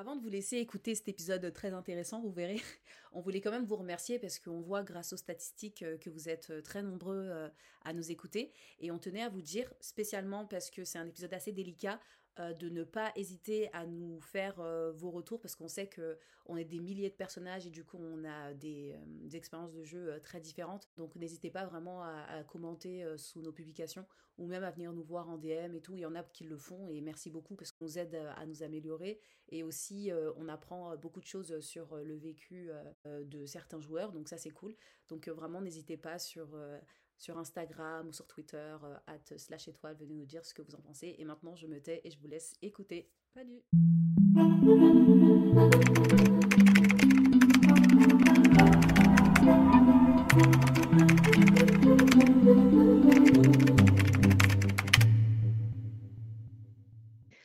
[0.00, 2.58] avant de vous laisser écouter cet épisode très intéressant, vous verrez,
[3.12, 6.30] on voulait quand même vous remercier parce qu'on voit grâce aux statistiques euh, que vous
[6.30, 7.50] êtes euh, très nombreux euh,
[7.84, 8.50] à nous écouter.
[8.78, 12.00] Et on tenait à vous dire, spécialement parce que c'est un épisode assez délicat,
[12.38, 16.16] euh, de ne pas hésiter à nous faire euh, vos retours parce qu'on sait que
[16.46, 19.82] on est des milliers de personnages et du coup on a des, euh, expériences de
[19.82, 20.88] jeu très différentes.
[20.96, 24.06] Donc n'hésitez pas vraiment à, à commenter sous nos publications
[24.38, 25.96] ou même à venir nous voir en DM et tout.
[25.96, 28.46] Il y en a qui le font et merci beaucoup parce qu'on nous aide à
[28.46, 32.70] nous améliorer et aussi on apprend beaucoup de choses sur le vécu
[33.04, 34.12] de certains joueurs.
[34.12, 34.74] Donc ça c'est cool.
[35.08, 36.56] Donc vraiment n'hésitez pas sur
[37.20, 40.74] sur Instagram ou sur Twitter, euh, at slash étoile, venez nous dire ce que vous
[40.74, 41.14] en pensez.
[41.18, 43.10] Et maintenant, je me tais et je vous laisse écouter.
[43.34, 43.62] Salut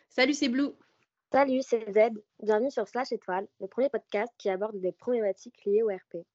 [0.09, 0.69] Salut, c'est Blue.
[1.33, 2.13] Salut, c'est Z.
[2.41, 6.25] Bienvenue sur Slash Étoile, le premier podcast qui aborde des problématiques liées au RP.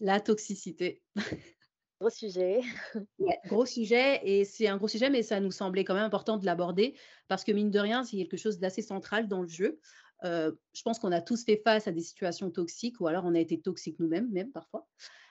[0.00, 1.02] La toxicité.
[2.00, 2.60] Gros sujet.
[3.18, 6.36] Ouais, gros sujet, et c'est un gros sujet, mais ça nous semblait quand même important
[6.36, 6.94] de l'aborder
[7.28, 9.80] parce que mine de rien, c'est quelque chose d'assez central dans le jeu.
[10.24, 13.34] Euh, je pense qu'on a tous fait face à des situations toxiques ou alors on
[13.34, 14.86] a été toxiques nous-mêmes, même parfois.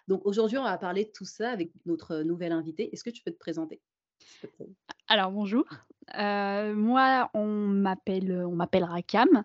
[0.08, 2.90] Donc aujourd'hui, on va parler de tout ça avec notre nouvelle invitée.
[2.94, 3.82] Est-ce que tu peux te présenter
[5.08, 5.66] Alors bonjour,
[6.18, 9.44] euh, moi on m'appelle on m'appelle Rakam.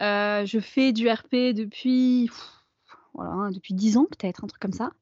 [0.00, 2.30] Euh, je fais du RP depuis
[3.14, 4.92] voilà, hein, depuis 10 ans peut-être, un truc comme ça.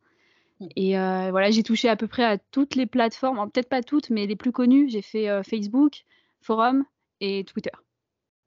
[0.60, 0.66] Mmh.
[0.76, 4.10] Et euh, voilà, j'ai touché à peu près à toutes les plateformes, peut-être pas toutes,
[4.10, 4.88] mais les plus connues.
[4.88, 6.04] J'ai fait euh, Facebook,
[6.42, 6.84] Forum
[7.20, 7.72] et Twitter.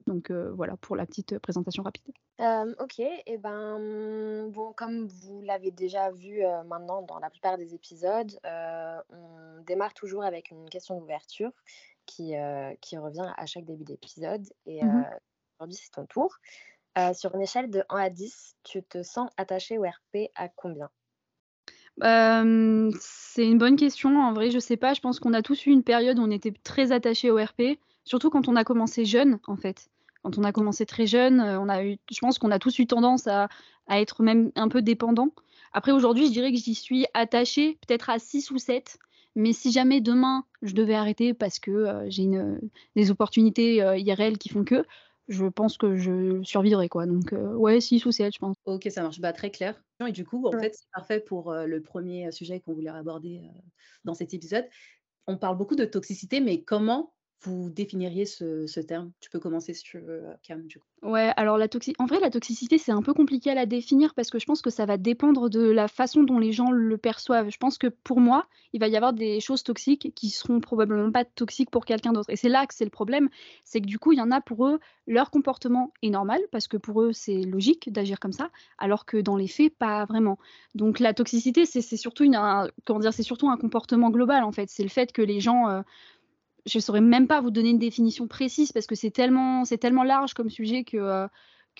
[0.06, 2.12] Donc euh, voilà pour la petite présentation rapide.
[2.78, 8.38] Ok, et ben bon, comme vous l'avez déjà vu maintenant dans la plupart des épisodes,
[8.44, 11.52] on démarre toujours avec une question d'ouverture
[12.06, 12.34] qui,
[12.80, 14.46] qui revient à chaque début d'épisode.
[14.66, 15.04] Et Mhm.
[15.04, 15.16] euh,
[15.58, 16.36] aujourd'hui, c'est ton tour.
[17.14, 20.90] Sur une échelle de 1 à 10, tu te sens attaché au RP à combien?
[22.02, 24.20] Euh, c'est une bonne question.
[24.20, 24.94] En vrai, je sais pas.
[24.94, 27.78] Je pense qu'on a tous eu une période où on était très attachés au RP,
[28.04, 29.88] surtout quand on a commencé jeune, en fait.
[30.22, 32.78] Quand on a commencé très jeune, euh, on a eu, je pense qu'on a tous
[32.78, 33.48] eu tendance à,
[33.86, 35.28] à être même un peu dépendant.
[35.72, 38.98] Après, aujourd'hui, je dirais que j'y suis attachée, peut-être à 6 ou 7.
[39.36, 42.30] Mais si jamais demain, je devais arrêter parce que euh, j'ai
[42.94, 44.84] des opportunités euh, IRL qui font que,
[45.28, 47.06] je pense que je survivrai, quoi.
[47.06, 48.56] Donc, euh, ouais, 6 ou 7, je pense.
[48.64, 49.20] Ok, ça marche.
[49.20, 49.82] Bah, très clair.
[50.06, 50.60] Et du coup, en Ouais.
[50.62, 53.58] fait, c'est parfait pour euh, le premier sujet qu'on voulait aborder euh,
[54.04, 54.66] dans cet épisode.
[55.26, 59.12] On parle beaucoup de toxicité, mais comment vous définiriez ce, terme?
[59.20, 60.66] Tu peux commencer si tu veux, euh, Cam.
[61.02, 61.66] Ouais, alors la
[61.98, 64.62] en vrai, la toxicité, c'est un peu compliqué à la définir parce que je pense
[64.62, 67.50] que ça va dépendre de la façon dont les gens le perçoivent.
[67.50, 71.10] Je pense que pour moi, il va y avoir des choses toxiques qui seront probablement
[71.10, 72.30] pas toxiques pour quelqu'un d'autre.
[72.30, 73.28] Et c'est là que c'est le problème,
[73.64, 76.68] c'est que du coup, il y en a pour eux, leur comportement est normal parce
[76.68, 80.38] que pour eux, c'est logique d'agir comme ça, alors que dans les faits, pas vraiment.
[80.74, 82.68] Donc la toxicité, c'est surtout un,
[83.20, 84.70] surtout un comportement global en fait.
[84.70, 85.82] C'est le fait que les gens euh,
[86.66, 90.04] je saurais même pas vous donner une définition précise parce que c'est tellement, c'est tellement
[90.04, 91.26] large comme sujet que, euh,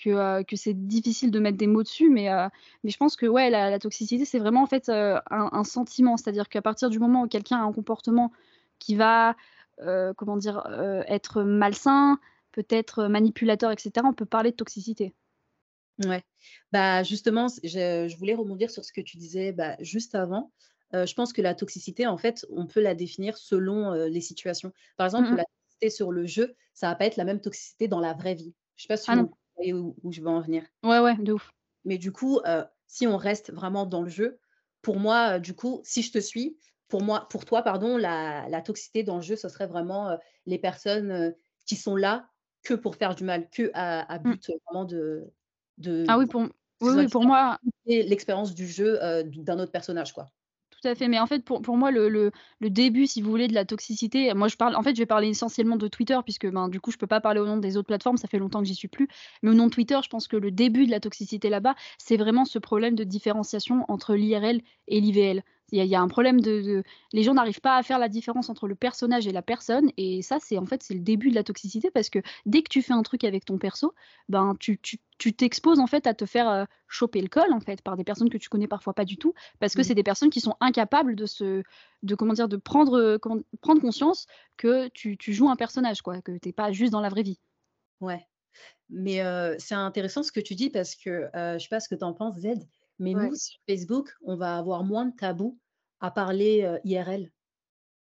[0.07, 2.09] euh, que c'est difficile de mettre des mots dessus.
[2.09, 2.47] Mais, euh,
[2.83, 6.17] mais je pense que ouais, la, toxicité, c'est vraiment en fait un, sentiment.
[6.17, 8.31] C'est-à-dire qu'à partir du moment où quelqu'un a un comportement
[8.79, 9.35] qui va,
[10.15, 10.63] comment dire,
[11.07, 12.19] être malsain,
[12.51, 15.13] peut-être manipulateur, etc., on peut parler de toxicité.
[16.03, 16.23] Ouais.
[16.73, 20.51] Bah, justement, je, je voulais rebondir sur ce que tu disais bah, juste avant.
[20.95, 24.21] Euh, je pense que la toxicité, en fait, on peut la définir selon euh, les
[24.21, 24.71] situations.
[24.97, 25.37] Par exemple, Mhm.
[25.37, 28.35] la toxicité sur le jeu, ça va pas être la même toxicité dans la vraie
[28.35, 28.53] vie.
[28.77, 30.63] Je sais pas si Ah vous voyez où, où je veux en venir.
[30.83, 31.51] Ouais, ouais, de ouf.
[31.83, 34.39] Mais du coup, euh, si on reste vraiment dans le jeu,
[34.81, 36.57] pour moi, du coup, si je te suis,
[36.87, 40.17] pour moi, pour toi, pardon, la, la toxicité dans le jeu, ce serait vraiment euh,
[40.45, 41.31] les personnes euh,
[41.65, 42.29] qui sont là
[42.63, 44.31] que pour faire du mal, que à, à Mm.
[44.31, 45.23] but euh, vraiment de,
[45.77, 46.49] de Ah oui, pour, oui,
[46.81, 50.27] oui, pour moi, l'expérience du jeu d'un autre personnage, quoi.
[50.85, 52.31] Tout à mais en fait, pour moi, le
[52.61, 55.29] début, si vous voulez, de la toxicité, moi, je parle en fait, je vais parler
[55.29, 57.87] essentiellement de Twitter puisque, ben, du coup, je peux pas parler au nom des autres
[57.87, 59.07] plateformes, ça fait longtemps que j'y suis plus.
[59.41, 62.17] Mais au nom de Twitter, je pense que le début de la toxicité là-bas, c'est
[62.17, 65.41] vraiment ce problème de différenciation entre l'IRL et l'IVL.
[65.75, 66.83] Il y a il y a un problème de de
[67.13, 70.21] les gens n'arrivent pas à faire la différence entre le personnage et la personne et
[70.21, 72.81] ça, c'est en fait, c'est le début de la toxicité parce que dès que tu
[72.81, 73.93] fais un truc avec ton perso,
[74.29, 77.59] ben, tu tu tu t'exposes, en fait, à te faire, heu, choper le col, en
[77.61, 80.03] fait, par des personnes que tu connais parfois pas du tout parce que c'est des
[80.03, 81.63] personnes qui sont incapables de se
[82.03, 82.47] de comment dire?
[82.49, 86.53] De prendre, comment prendre conscience que tu tu joues un personnage, quoi, que tu es
[86.53, 87.39] pas juste dans la vraie vie.
[88.01, 88.25] Ouais.
[88.89, 91.89] Mais euh, c'est intéressant ce que tu dis parce que euh, je sais pas ce
[91.89, 92.47] que tu en penses, Z,
[92.99, 93.29] mais Ouais.
[93.29, 95.59] nous, sur Facebook, on va avoir moins de tabous
[96.05, 97.31] à parler euh, IRL.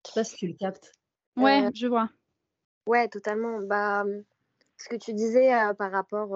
[0.06, 0.92] Je sais pas si tu le captes.
[1.36, 2.08] Ouais, Euh, je vois.
[2.86, 3.60] ouais, totalement.
[3.62, 4.24] Bah, hum,
[4.80, 6.30] Ce que tu disais par rapport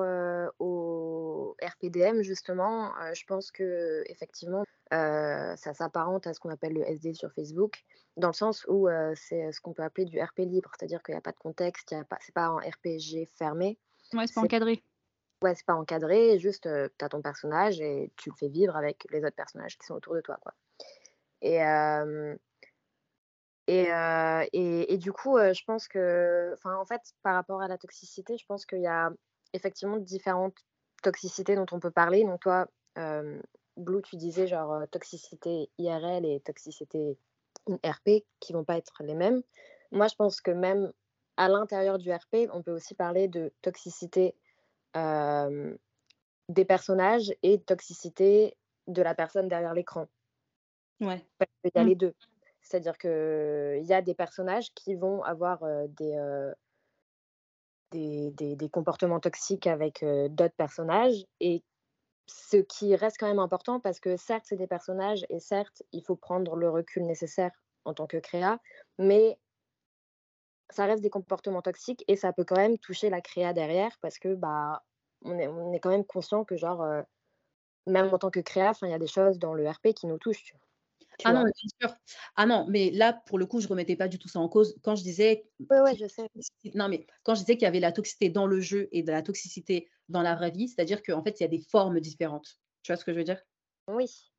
[0.59, 7.15] au RPDM, justement, je pense que effectivement, ça s'apparente à ce qu'on appelle le SD
[7.15, 7.85] sur Facebook,
[8.17, 11.19] dans le sens où c'est ce qu'on peut appeler du RP libre, c'est-à-dire qu'il n'y
[11.19, 13.79] a pas de contexte, ce n'est pas un RPG fermé.
[14.13, 14.83] Ouais, c'est pas encadré.
[15.43, 16.65] Ouais, c'est pas encadré, juste
[16.99, 19.95] tu as ton personnage et tu le fais vivre avec les autres personnages qui sont
[19.95, 20.37] autour de toi.
[20.43, 20.53] Quoi.
[21.43, 21.59] Et,
[23.67, 28.47] et, et, du coup, je pense que, en fait, par rapport à la toxicité, je
[28.47, 29.11] pense qu'il y a
[29.53, 30.57] effectivement différentes
[31.03, 32.25] toxicités dont on peut parler.
[32.25, 32.67] Donc, toi,
[33.77, 37.19] Blue, tu disais genre toxicité IRL et toxicité
[37.69, 39.43] RP qui vont pas être les mêmes.
[39.91, 40.93] Moi, je pense que même
[41.37, 44.35] à l'intérieur du RP, on peut aussi parler de toxicité
[44.95, 48.57] des personnages et toxicité
[48.87, 50.07] de la personne derrière l'écran.
[51.03, 51.25] Ouais.
[51.39, 51.89] Parce qu'il y a mmh.
[51.89, 52.15] les deux.
[52.63, 56.53] C'est-à-dire qu'il y a des personnages qui vont avoir des,
[57.91, 61.63] des, des, comportements toxiques avec d'autres personnages et
[62.27, 66.03] ce qui reste quand même important parce que certes c'est des personnages et certes il
[66.05, 67.51] faut prendre le recul nécessaire
[67.85, 68.61] en tant que créa,
[68.97, 69.37] mais
[70.71, 74.21] ça reste des comportements toxiques et ça peut quand même toucher la créa derrière parce
[74.21, 74.85] que bah
[75.25, 76.87] on est, on est quand même conscient que genre
[77.87, 80.19] même en tant que créa, il y a des choses dans le RP qui nous
[80.19, 80.55] touchent.
[81.25, 81.45] Ah non,
[81.81, 81.95] sûr.
[82.37, 84.77] Ah non, mais là, pour le coup, je remettais pas du tout ça en cause.
[84.83, 86.29] Quand je disais, ouais, je sais.
[86.75, 89.11] non, mais quand je disais qu'il y avait la toxicité dans le jeu et de
[89.11, 92.59] la toxicité dans la vraie vie, c'est-à-dire qu'en fait, il y a des formes différentes.
[92.83, 93.41] Tu vois ce que je veux dire?
[93.89, 94.33] Oui.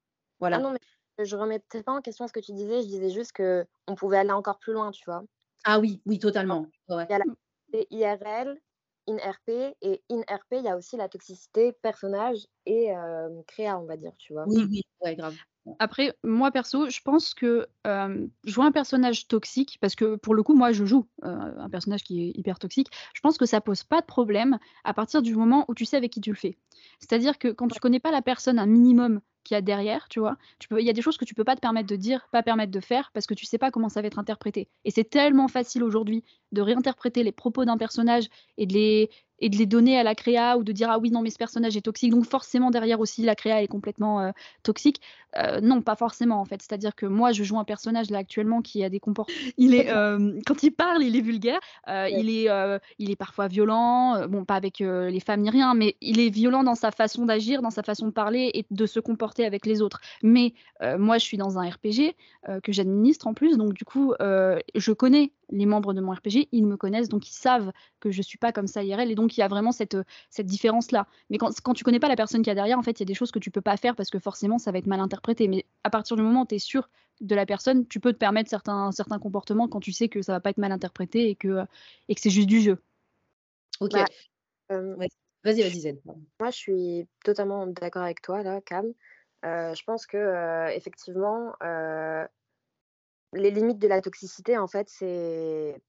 [0.53, 0.59] Ah Voilà.
[0.59, 3.67] non, mais je remettais pas en question ce que tu disais, je disais juste que
[3.87, 5.23] on pouvait aller encore plus loin, tu vois?
[5.65, 6.67] Ah oui, oui, totalement.
[7.09, 7.25] Il y a la
[7.91, 8.61] IRL,
[9.07, 12.89] in-RP, et in-RP, il y a aussi la toxicité personnage et
[13.47, 14.45] créa, on va dire, tu vois.
[14.47, 15.35] Oui, oui, ouais, grave.
[15.79, 17.67] Après, moi perso, je pense que
[18.43, 22.21] jouer un personnage toxique, parce que pour le coup, moi je joue un personnage qui
[22.21, 25.63] est hyper toxique, je pense que ça pose pas de problème à partir du moment
[25.69, 26.57] où tu sais avec qui tu le fais.
[26.99, 30.19] C'est-à-dire que quand tu connais pas la personne un minimum qu'il y a derrière, tu
[30.19, 30.37] vois.
[30.71, 32.71] Il y a des choses que tu peux pas te permettre de dire, pas permettre
[32.71, 34.69] de faire, parce que tu sais pas comment ça va être interprété.
[34.85, 39.09] Et c'est tellement facile aujourd'hui de réinterpréter les propos d'un personnage et de les
[39.43, 41.37] et de les donner à la créa ou de dire ah oui non mais ce
[41.37, 42.11] personnage est toxique.
[42.11, 44.31] Donc forcément derrière aussi la créa est complètement euh,
[44.63, 45.01] toxique.
[45.35, 46.61] Euh, non pas forcément en fait.
[46.61, 49.35] C'est à dire que moi je joue un personnage là actuellement qui a des comportements
[49.57, 51.59] il est euh, quand il parle il est vulgaire.
[51.87, 52.49] Il est
[52.99, 54.27] il est parfois violent.
[54.29, 57.61] Bon pas avec les femmes ni rien mais il est violent dans sa façon d'agir
[57.61, 59.99] dans sa façon de parler et de se comporter avec les autres.
[60.21, 60.53] Mais
[60.97, 62.15] moi je suis dans un RPG
[62.63, 63.57] que j'administre en plus.
[63.57, 67.33] Donc du coup je connais les membres de mon RPG, ils me connaissent, donc ils
[67.33, 69.97] savent que je suis pas comme ça IRL, et donc il y a vraiment cette,
[70.29, 71.07] cette différence-là.
[71.29, 73.03] Mais quand, quand tu connais pas la personne qui a derrière, en fait, il y
[73.03, 74.99] a des choses que tu peux pas faire parce que forcément, ça va être mal
[74.99, 75.47] interprété.
[75.47, 76.89] Mais à partir du moment où tu es sûr
[77.21, 80.33] de la personne, tu peux te permettre certains, certains comportements quand tu sais que ça
[80.33, 81.63] va pas être mal interprété et que,
[82.09, 82.81] et que c'est juste du jeu.
[83.79, 83.93] Ok.
[83.93, 84.05] Bah,
[85.43, 85.99] vas-y, vas-y, Zen.
[86.05, 88.85] Moi, je suis totalement d'accord avec toi, là, Cam.
[89.45, 92.25] Euh, je pense que, euh, effectivement, euh,
[93.33, 95.81] les limites de la toxicité, en fait, c'est.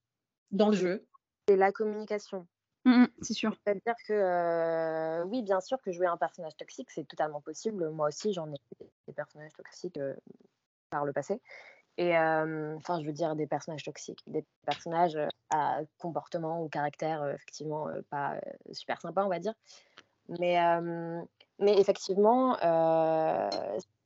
[0.50, 1.06] Dans le jeu.
[1.48, 2.46] C'est la communication.
[2.84, 3.56] Mmh, mmh, c'est sûr.
[3.64, 7.88] C'est-à-dire que, euh, oui, bien sûr que jouer un personnage toxique, c'est totalement possible.
[7.90, 8.56] Moi aussi, j'en ai
[9.06, 10.14] des personnages toxiques euh,
[10.90, 11.40] par le passé.
[11.96, 15.16] Et enfin, je veux dire des personnages toxiques, des personnages
[15.50, 18.40] à comportement ou caractère effectivement pas
[18.72, 19.54] super sympa, on va dire.
[20.28, 20.58] Mais,
[21.60, 22.56] mais effectivement,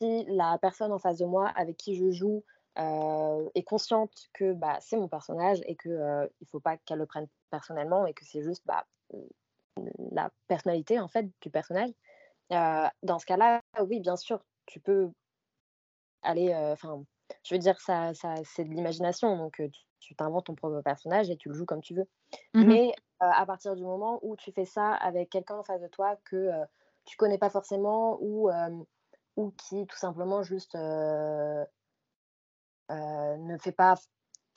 [0.02, 2.44] si la personne en face de moi avec qui je joue
[2.78, 6.98] euh, est consciente que bah, c'est mon personnage et qu'il euh, ne faut pas qu'elle
[6.98, 8.86] le prenne personnellement et que c'est juste bah,
[10.12, 11.90] la personnalité en fait du personnage.
[12.52, 15.10] Euh, dans ce cas-là, oui, bien sûr, tu peux
[16.22, 16.54] aller.
[16.54, 17.04] Enfin,
[17.44, 19.62] je veux dire, ça, ça c'est de l'imagination, donc
[20.00, 22.08] tu t'inventes ton propre personnage et tu le joues comme tu veux.
[22.54, 25.88] Mmh Mais à partir du moment où tu fais ça avec quelqu'un en face de
[25.88, 26.50] toi que
[27.04, 28.50] tu connais pas forcément ou,
[29.38, 31.64] ou qui tout simplement juste euh,
[32.90, 33.96] ne fait pas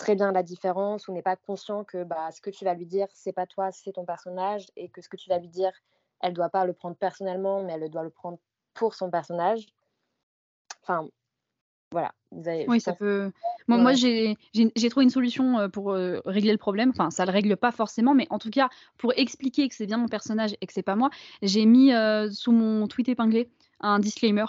[0.02, 2.88] très bien la différence ou n'est pas conscient que bah, ce que tu vas lui
[2.88, 5.72] dire, c'est pas toi, c'est ton personnage, et que ce que tu vas lui dire,
[6.22, 8.40] elle doit pas le prendre personnellement, mais elle doit le prendre
[8.74, 9.68] pour son personnage.
[10.82, 11.08] Enfin,
[11.92, 12.14] voilà.
[12.68, 13.32] oui, ça peut.
[13.68, 14.38] Moi, moi j'ai
[14.90, 16.90] trouvé une solution euh, pour euh, régler le problème.
[16.90, 19.98] Enfin, ça le règle pas forcément, mais en tout cas, pour expliquer que c'est bien
[19.98, 21.12] mon personnage et que c'est pas moi,
[21.44, 21.92] j'ai mis
[22.32, 24.46] sous mon tweet épinglé un disclaimer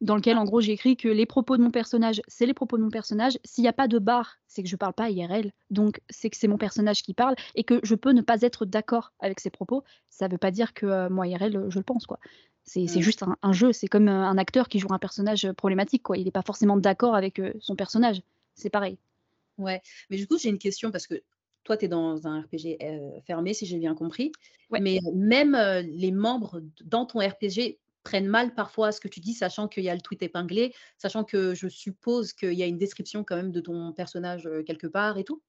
[0.00, 2.76] dans lequel en gros j'ai écrit que les propos de mon personnage, c'est les propos
[2.76, 3.38] de mon personnage.
[3.44, 6.36] S'il n'y a pas de barre, c'est que je parle pas IRL, donc c'est que
[6.36, 9.50] c'est mon personnage qui parle et que je peux ne pas être d'accord avec ses
[9.50, 9.84] propos.
[10.08, 12.18] Ça ne veut pas dire que euh, moi IRL je le pense quoi.
[12.64, 13.00] C'est mmh.
[13.00, 16.16] juste un, jeu, c'est comme euh, un acteur qui joue un personnage problématique quoi.
[16.16, 18.22] Il n'est pas forcément d'accord avec euh, son personnage.
[18.54, 18.98] C'est pareil.
[19.56, 21.22] Ouais, mais du coup j'ai une question parce que
[21.64, 22.78] toi, tu es dans un RPG
[23.26, 24.32] fermé, si j'ai bien compris.
[24.70, 27.76] Mais même les membres dans ton RPG
[28.08, 31.24] prennent mal parfois ce que tu dis, sachant qu'il y a le tweet épinglé, sachant
[31.24, 35.18] que je suppose qu'il y a une description quand même de ton personnage quelque part
[35.18, 35.42] et tout.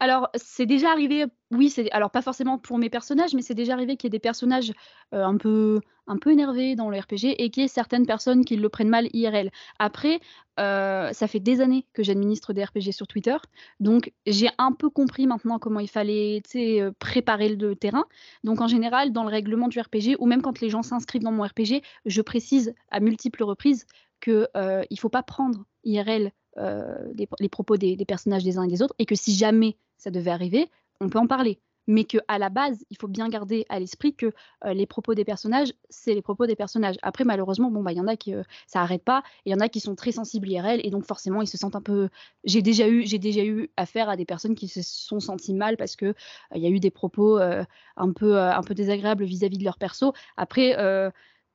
[0.00, 3.72] Alors, c'est déjà arrivé, oui, c'est alors pas forcément pour mes personnages, mais c'est déjà
[3.72, 4.72] arrivé qu'il y ait des personnages,
[5.12, 8.56] un peu un peu énervés dans le RPG et qu'il y ait certaines personnes qui
[8.56, 9.50] le prennent mal IRL.
[9.78, 10.20] Après,
[10.56, 13.36] ça fait des années que j'administre des RPG sur Twitter,
[13.80, 16.42] donc j'ai un peu compris maintenant comment il fallait,
[16.98, 18.04] préparer le terrain.
[18.44, 21.32] Donc en général, dans le règlement du RPG ou même quand les gens s'inscrivent dans
[21.32, 23.86] mon RPG, je précise à multiples reprises
[24.20, 24.46] que,
[24.90, 28.94] il faut pas prendre IRL euh, les, propos des, personnages des uns et des autres,
[28.98, 30.70] et que si jamais ça devait arriver,
[31.00, 31.58] on peut en parler.
[31.88, 34.32] Mais que à la base, il faut bien garder à l'esprit que
[34.64, 36.96] euh, les propos des personnages, c'est les propos des personnages.
[37.02, 39.52] Après, malheureusement, bon, bah, il y en a qui euh, ça arrête pas, et il
[39.52, 41.82] y en a qui sont très sensibles IRL, et donc forcément, ils se sentent un
[41.82, 42.08] peu.
[42.44, 45.76] J'ai déjà eu, j'ai déjà eu affaire à des personnes qui se sont senties mal
[45.76, 46.14] parce que
[46.54, 49.78] il y a eu des propos un peu, un peu désagréables vis-à-vis -vis de leur
[49.78, 50.12] perso.
[50.36, 50.74] Après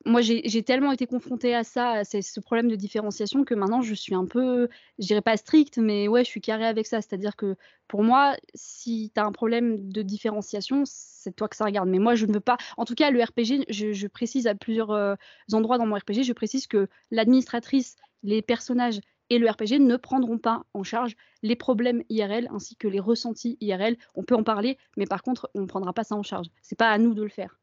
[0.04, 3.94] moi, j'ai tellement été confrontée à ça, à ce problème de différenciation, que maintenant, je
[3.94, 4.68] suis un peu,
[4.98, 7.00] je dirais pas stricte, mais ouais, je suis carrée avec ça.
[7.00, 7.56] C'est-à-dire que
[7.88, 11.88] pour moi, si tu as un problème de différenciation, c'est toi que ça regarde.
[11.88, 12.56] Mais moi, je ne veux pas.
[12.76, 15.14] En tout cas, le RPG, je, précise à plusieurs euh,
[15.52, 20.38] endroits dans mon RPG, je précise que l'administratrice, les personnages et le RPG ne prendront
[20.38, 23.96] pas en charge les problèmes IRL ainsi que les ressentis IRL.
[24.14, 26.48] On peut en parler, mais par contre, on ne prendra pas ça en charge.
[26.60, 27.61] C'est pas à nous de le faire.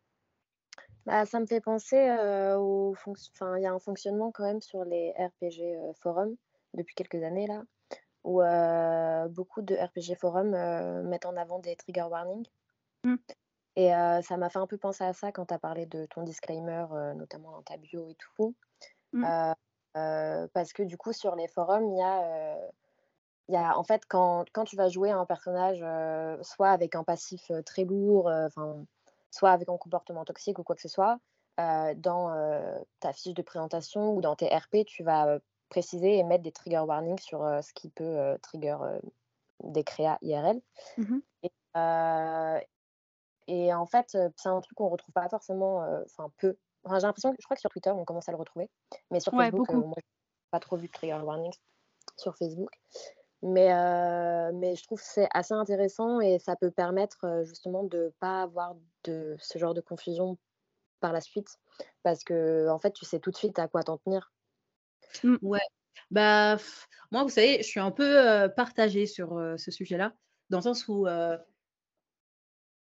[1.05, 2.09] Bah, ça me fait penser
[2.57, 2.93] au
[3.33, 6.35] enfin, il y a un fonctionnement quand même sur les RPG forums
[6.75, 7.63] depuis quelques années là,
[8.23, 8.41] où
[9.33, 10.51] beaucoup de RPG forums
[11.03, 12.47] mettent en avant des trigger warnings.
[13.03, 13.15] Mmh.
[13.75, 13.89] Et
[14.21, 16.85] ça m'a fait un peu penser à ça quand tu as parlé de ton disclaimer,
[17.15, 18.53] notamment dans ta bio et tout.
[19.13, 19.25] Mmh.
[19.93, 22.57] parce que du coup, sur les forums, il y a,
[23.47, 25.79] y a en fait, quand, quand tu vas jouer un personnage,
[26.43, 28.85] soit avec un passif très lourd, enfin
[29.31, 31.19] soit avec un comportement toxique ou quoi que ce soit,
[31.59, 36.17] euh, dans euh, ta fiche de présentation ou dans tes RP, tu vas euh, préciser
[36.17, 38.77] et mettre des trigger warnings sur ce qui peut trigger
[39.63, 40.61] des créas IRL.
[40.97, 41.19] Mmh
[43.51, 46.55] et, en fait, c'est un truc qu'on retrouve pas forcément, enfin peu.
[46.85, 48.69] j'ai l'impression que je crois que sur Twitter, on commence à le retrouver,
[49.09, 51.57] mais sur Facebook, moi, je n'ai pas trop vu de trigger warnings
[52.15, 52.69] sur Facebook.
[53.41, 53.69] Mais,
[54.53, 58.41] mais je trouve que c'est assez intéressant et ça peut permettre justement de ne pas
[58.41, 60.37] avoir de ce genre de confusion
[60.99, 61.57] par la suite.
[62.03, 64.33] Parce que, en fait, tu sais tout de suite à quoi t'en tenir.
[65.23, 65.37] Mmh.
[65.41, 65.59] Ouais.
[66.11, 66.57] Bah,
[67.11, 70.13] moi, vous savez, je suis un peu partagée sur ce sujet-là,
[70.49, 71.07] dans le sens où,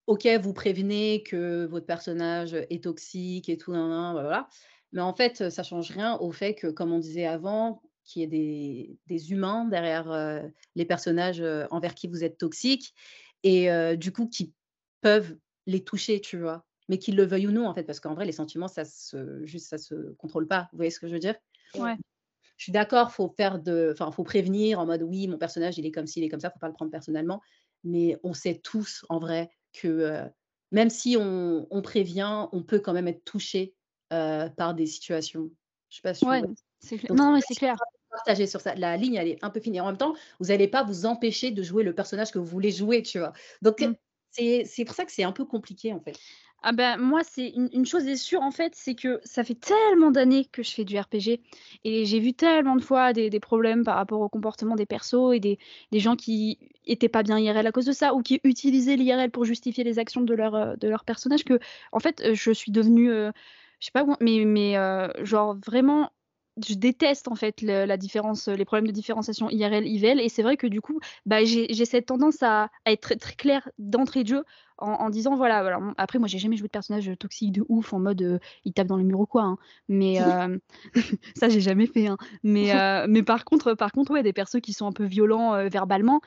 [0.07, 4.47] ok, vous prévenez que votre personnage est toxique et tout, voilà.
[4.91, 8.25] Mais en fait, ça change rien au fait que, comme on disait avant, qu'il y
[8.25, 10.43] ait des, humains derrière
[10.75, 12.93] les personnages envers qui vous êtes toxique
[13.43, 14.53] et du coup qui
[15.01, 15.35] peuvent
[15.67, 16.65] les toucher, tu vois.
[16.89, 19.45] Mais qu'ils le veuillent ou non, en fait, parce qu'en vrai, les sentiments, ça se,
[19.45, 20.67] juste, ça se contrôle pas.
[20.71, 21.35] Vous voyez ce que je veux dire?
[21.75, 21.95] Ouais.
[22.57, 25.85] Je suis d'accord, faut faire de, enfin, faut prévenir en mode oui, mon personnage, il
[25.85, 27.41] est comme ci, il est comme ça, faut pas le prendre personnellement.
[27.83, 30.21] Mais on sait tous, en vrai, que
[30.71, 33.73] même si on, prévient, on peut quand même être touché
[34.09, 35.49] par des situations.
[35.89, 36.43] Je sais pas si ouais,
[37.09, 37.75] non, mais c'est clair
[38.11, 38.75] partager sur ça.
[38.75, 39.79] La ligne, elle est un peu finie.
[39.79, 42.71] En même temps, vous n'allez pas vous empêcher de jouer le personnage que vous voulez
[42.71, 43.33] jouer, tu vois.
[43.61, 43.93] Donc, mmh.
[44.31, 46.17] c'est pour ça que c'est un peu compliqué, en fait.
[46.63, 50.11] Ah ben moi, c'est une, chose est sûre en fait, c'est que ça fait tellement
[50.11, 51.41] d'années que je fais du RPG
[51.83, 55.39] et j'ai vu tellement de fois des, problèmes par rapport au comportement des persos et
[55.39, 55.57] des,
[55.93, 59.43] gens qui étaient pas bien IRL à cause de ça ou qui utilisaient l'IRL pour
[59.43, 61.59] justifier les actions de leur, euh, de leur personnage que
[61.93, 63.31] en fait je suis devenue, euh,
[63.79, 66.11] je sais pas, mais, mais euh, genre vraiment
[66.57, 70.57] je déteste en fait la différence, les problèmes de différenciation IRL, IVL, et c'est vrai
[70.57, 74.43] que du coup, bah, j'ai cette tendance à, être très, très claire d'entrée de jeu
[74.81, 77.99] en, disant voilà, voilà, après moi j'ai jamais joué de personnage toxique de ouf en
[77.99, 79.57] mode euh, il tape dans les murs ou quoi, hein.
[79.87, 80.57] mais euh,
[81.35, 82.07] ça j'ai jamais fait.
[82.07, 82.17] Hein.
[82.43, 85.67] Mais, euh, mais par contre, par contre ouais, des persos qui sont un peu violents
[85.69, 86.21] verbalement,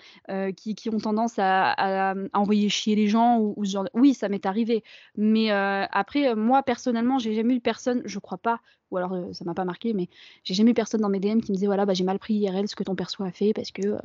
[0.57, 1.73] qui, qui, ont tendance à,
[2.11, 3.89] à, envoyer chier les gens ou, ou ce genre.
[3.95, 4.85] Oui, ça m'est arrivé,
[5.17, 9.55] mais après moi personnellement j'ai jamais eu personne, je crois pas, ou alors ça m'a
[9.55, 10.09] pas marqué, mais
[10.45, 12.35] j'ai jamais eu personne dans mes DM qui me disait voilà bah j'ai mal pris
[12.35, 13.97] IRL ce que ton perso a fait parce que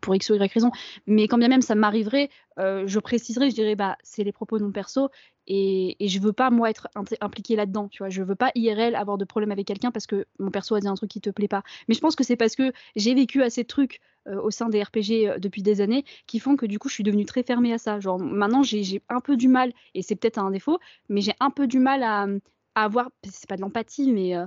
[0.00, 0.70] pour x ou y raison.
[1.06, 4.72] Mais quand bien même ça m'arriverait, je préciserai, je dirais bah c'est les propos mon
[4.72, 5.10] perso
[5.46, 6.88] et, et je veux pas moi être
[7.20, 8.08] impliquée là-dedans, tu vois.
[8.08, 10.88] Je veux pas IRL avoir de problème avec quelqu'un parce que mon perso a dit
[10.88, 11.62] un truc qui te plaît pas.
[11.88, 14.68] Mais je pense que c'est parce que j'ai vécu assez de trucs euh, au sein
[14.68, 17.42] des RPG euh, depuis des années qui font que du coup je suis devenue très
[17.42, 18.00] fermée à ça.
[18.00, 21.50] Genre maintenant j'ai un peu du mal et c'est peut-être un défaut, mais j'ai un
[21.50, 22.26] peu du mal à,
[22.74, 24.46] à avoir, c'est pas de l'empathie, mais euh,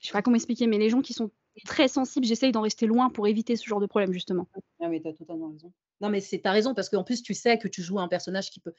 [0.00, 1.30] je sais pas comment expliquer, mais les gens qui sont
[1.64, 4.48] très sensible, j'essaye d'en rester loin pour éviter ce genre de problème, justement.
[4.80, 5.72] Ah mais tu as totalement raison.
[6.00, 8.08] Non, mais c'est tu as raison parce qu'en plus, tu sais que tu joues un
[8.08, 8.74] personnage qui peut,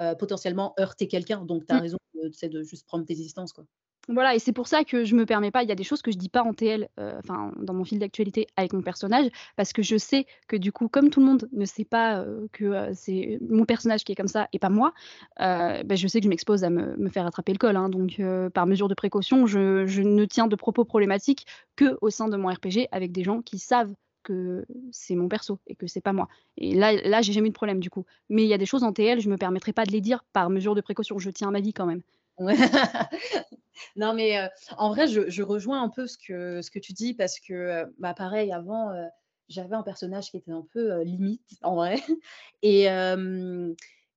[0.00, 1.80] heu, potentiellement heurter quelqu'un, donc tu as Mmh.
[1.80, 1.98] raison,
[2.32, 3.66] sais, de juste prendre tes distances, quoi.
[4.08, 6.00] Voilà et c'est pour ça que je me permets pas il y a des choses
[6.00, 9.26] que je dis pas en TL, heu, enfin, dans mon fil d'actualité avec mon personnage,
[9.56, 12.48] parce que je sais que du coup, comme tout le monde ne sait pas, heu,
[12.52, 14.92] que, heu, c'est mon personnage qui est comme ça et pas moi,
[15.38, 18.20] bah, je sais que je m'expose à me faire attraper le col, hein, donc
[18.54, 21.44] par mesure de précaution, je ne tiens de propos problématiques
[21.76, 25.76] qu'au sein de mon RPG avec des gens qui savent que c'est mon perso et
[25.76, 28.04] que c'est pas moi et là là, j'ai jamais eu de problème du coup.
[28.28, 30.24] Mais il y a des choses en TL, je me permettrai pas de les dire
[30.32, 32.02] par mesure de précaution, je tiens à ma vie quand même.
[33.96, 37.14] Non, mais heu, en vrai, je rejoins un peu ce que ce que tu dis
[37.14, 39.06] parce que, heu, bah, pareil avant, heu,
[39.48, 41.96] j'avais un personnage qui était un peu, limite en vrai.
[42.62, 42.88] Et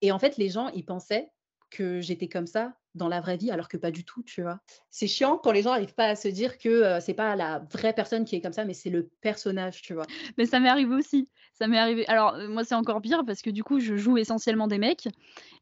[0.02, 1.32] et en fait, les gens, ils pensaient
[1.72, 4.60] que j'étais comme ça dans la vraie vie alors que pas du tout, tu vois?
[4.92, 7.60] C'est chiant quand les gens arrivent pas à se dire que, heu, c'est pas la
[7.72, 10.14] vraie personne qui est comme ça, mais c'est le personnage, tu vois?
[10.38, 12.08] Mais ça m'est arrivé aussi, ça m'est arrivé.
[12.08, 15.08] Alors, heu, moi, c'est encore pire parce que du coup, je joue essentiellement des mecs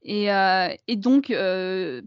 [0.04, 1.34] et heu et donc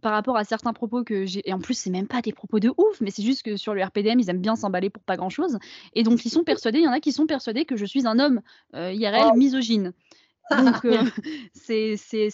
[0.00, 2.60] par rapport à certains propos que j'ai et en plus, c'est même pas des propos
[2.60, 5.16] de ouf, mais c'est juste que sur le RPDM, ils aiment bien s'emballer pour pas
[5.16, 5.58] grand chose
[5.94, 8.06] et donc ils sont persuadés il y en a qui sont persuadés que je suis
[8.06, 8.40] un homme,
[8.74, 9.34] IRL Oh!
[9.34, 9.92] misogyne.
[10.52, 10.98] Donc heu,
[11.54, 11.92] c'est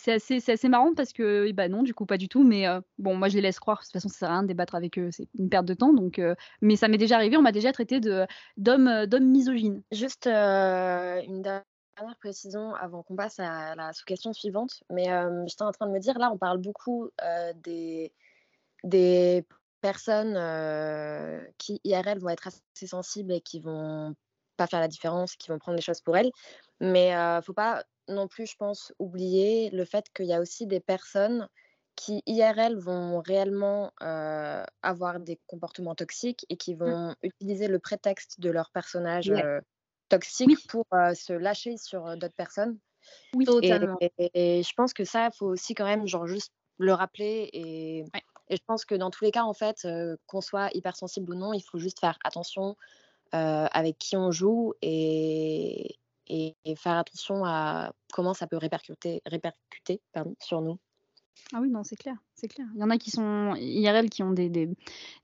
[0.08, 3.14] assez assez marrant parce que, bah, non, du coup, pas du tout, mais heu, bon,
[3.16, 3.78] moi, je les laisse croire.
[3.78, 5.74] De toute façon, ça sert à rien de débattre avec eux, c'est une perte de
[5.74, 9.82] temps donc heu, mais ça m'est déjà arrivé, on m'a déjà traité de d'homme, misogyne.
[9.92, 11.64] Juste, une dernière
[12.20, 15.06] précision avant qu'on passe à la sous-question suivante, mais
[15.46, 17.10] j'étais en train de me dire, là, on parle beaucoup,
[17.62, 18.12] des
[18.84, 19.44] des
[19.80, 20.34] personnes,
[21.58, 24.14] qui IRL vont être assez sensibles et qui vont
[24.56, 26.30] pas faire la différence, qui vont prendre les choses pour elles.
[26.80, 30.66] Mais heu, faut pas non plus, je pense, oublier le fait qu'il y a aussi
[30.66, 31.48] des personnes
[31.96, 33.92] qui IRL vont réellement,
[34.82, 36.96] avoir des comportements toxiques et qui Mmh.
[36.96, 39.32] vont utiliser le prétexte de leur personnage,
[40.08, 42.78] toxique Oui, pour, se lâcher sur, d'autres personnes
[43.32, 44.00] oui, et Totalement.
[44.00, 48.04] et et je pense que ça, faut aussi quand même, genre, juste le rappeler et
[48.14, 48.22] ouais.
[48.48, 49.86] et je pense que dans tous les cas, en fait,
[50.26, 52.76] qu'on soit hypersensible ou non, il faut juste faire attention,
[53.34, 55.96] heu, avec qui on joue et
[56.28, 60.78] et et faire attention à comment ça peut répercuter répercuter, pardon, sur nous.
[61.52, 62.66] Ah oui, non, c'est clair, c'est clair.
[62.74, 64.68] Il y en a qui sont IRL qui ont des des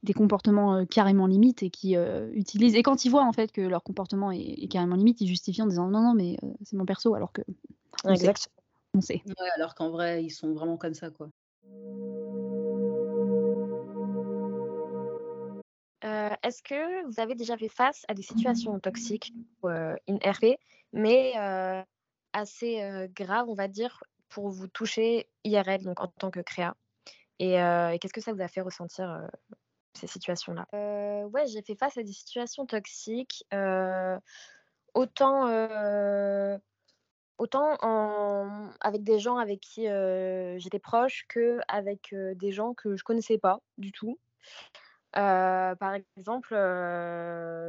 [0.04, 3.50] des comportements, heu, carrément limites et qui, heu, utilisent et quand ils voient en fait
[3.50, 6.76] que leur comportement est est carrément limite, ils justifient en disant: «Non, non, mais c'est
[6.76, 7.42] mon perso», alors que
[8.04, 8.48] on sait, Exact.
[8.94, 9.24] on sait.
[9.26, 11.30] Ouais, alors qu'en vrai, ils sont vraiment comme ça, quoi.
[16.04, 19.34] Heu, est-ce que vous avez déjà fait face à des situations toxiques,
[19.64, 20.58] heu, in RP,
[20.92, 21.82] mais heu,
[22.32, 26.74] assez, graves, on va dire, pour vous toucher IRL, donc en tant que créa?
[27.40, 27.52] Et
[28.00, 29.28] qu'est-ce que ça vous a fait ressentir,
[29.94, 30.66] ces situations-là?
[30.74, 33.44] Ouais, j'ai fait face à des situations toxiques,
[34.94, 35.46] autant,
[37.38, 37.76] autant
[38.80, 39.82] avec des gens avec qui,
[40.58, 44.18] j'étais proche qu'avec, heu, des gens que je connaissais pas du tout.
[45.12, 46.54] Par exemple,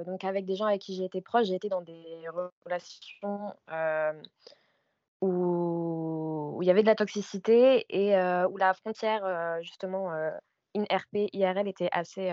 [0.06, 2.26] donc avec des gens avec qui j'ai été proche, j'ai été dans des
[2.66, 3.54] relations,
[5.22, 8.16] où il y avait de la toxicité et
[8.50, 10.32] où la frontière, justement, heu,
[10.76, 12.32] in RP, IRL était assez,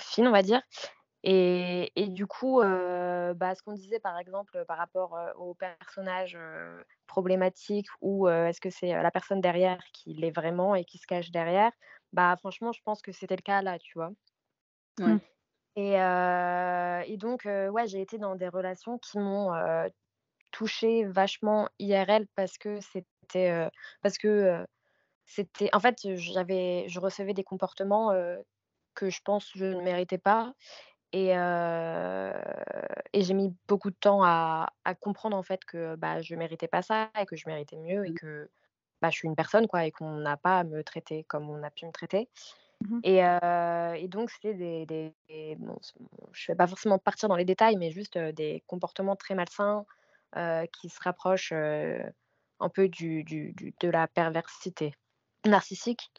[0.00, 0.62] fine, on va dire
[1.22, 5.54] et et du coup, heu, bah, ce qu'on disait, par exemple, par rapport, heu, aux
[5.54, 10.84] personnages, heu, problématiques ou heu, est-ce que c'est, la personne derrière qui l'est vraiment et
[10.84, 11.72] qui se cache derrière?
[12.12, 14.10] Bah, franchement, je pense que c'était le cas là, tu vois?
[14.98, 15.16] Mmh.
[15.16, 15.20] Ouais.
[15.76, 19.50] Et et donc ouais, j'ai été dans des relations qui m'ont,
[20.52, 23.68] touchée vachement IRL parce que c'était,
[24.02, 24.64] parce que,
[25.26, 28.12] c'était en fait, j'avais je recevais des comportements,
[28.94, 30.54] que je pense je ne méritais pas
[31.12, 32.32] et heu
[33.12, 36.68] et j'ai mis beaucoup de temps à à comprendre en fait que, bah, je méritais
[36.68, 38.16] pas ça et que je méritais mieux et Mmh.
[38.16, 38.50] que,
[39.02, 41.62] bah, je suis une personne quoi et qu'on n'a pas à me traiter comme on
[41.62, 42.30] a pu me traiter.
[42.84, 45.78] Mmh Et heu et donc c'était des des des bon,
[46.32, 49.86] je vais pas forcément partir dans les détails, mais juste, heu, des comportements très malsains,
[50.36, 52.00] heu, qui se rapprochent, heu,
[52.60, 54.94] un peu du du du de la perversité
[55.46, 56.10] narcissique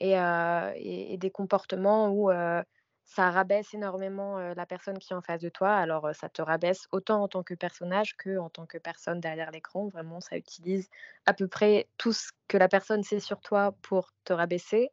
[0.00, 2.62] et heu et et des comportements où, heu,
[3.10, 5.74] ça rabaisse énormément, la personne qui est en face de toi.
[5.74, 9.88] Alors, ça te rabaisse autant en tant que personnage qu'en tant que personne derrière l'écran.
[9.88, 10.90] Vraiment, ça utilise
[11.24, 14.90] à peu près tout ce que la personne sait sur toi pour te rabaisser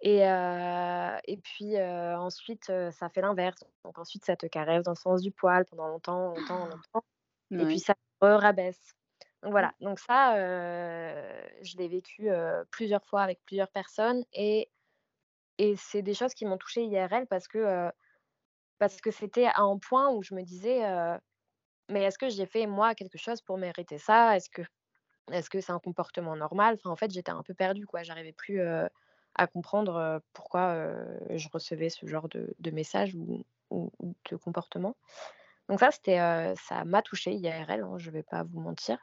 [0.00, 3.64] et et puis, ensuite, ça fait l'inverse.
[3.84, 7.04] Donc ensuite, ça te caresse dans le sens du poil pendant longtemps, longtemps, longtemps
[7.52, 8.94] et puis ça te rabaisse.
[9.44, 12.28] Donc voilà, donc ça, je l'ai vécu,
[12.72, 14.68] plusieurs fois avec plusieurs personnes et
[15.58, 17.90] et c'est des choses qui m'ont touchée IRL parce que,
[18.78, 20.82] parce que c'était à un point où je me disais,
[21.90, 24.36] mais est-ce que j'ai fait moi quelque chose pour mériter ça?
[24.36, 24.62] Est-ce que
[25.32, 26.76] est-ce que c'est un comportement normal?
[26.78, 28.02] Enfin, en fait, j'étais un peu perdue, quoi.
[28.02, 28.60] J'arrivais plus,
[29.36, 30.94] à comprendre, pourquoi,
[31.30, 33.90] je recevais ce genre de de messages ou ou
[34.30, 34.96] de comportement.
[35.68, 36.18] Donc ça, c'était,
[36.56, 38.98] ça m'a touchée IRL, hein, je vais pas vous mentir.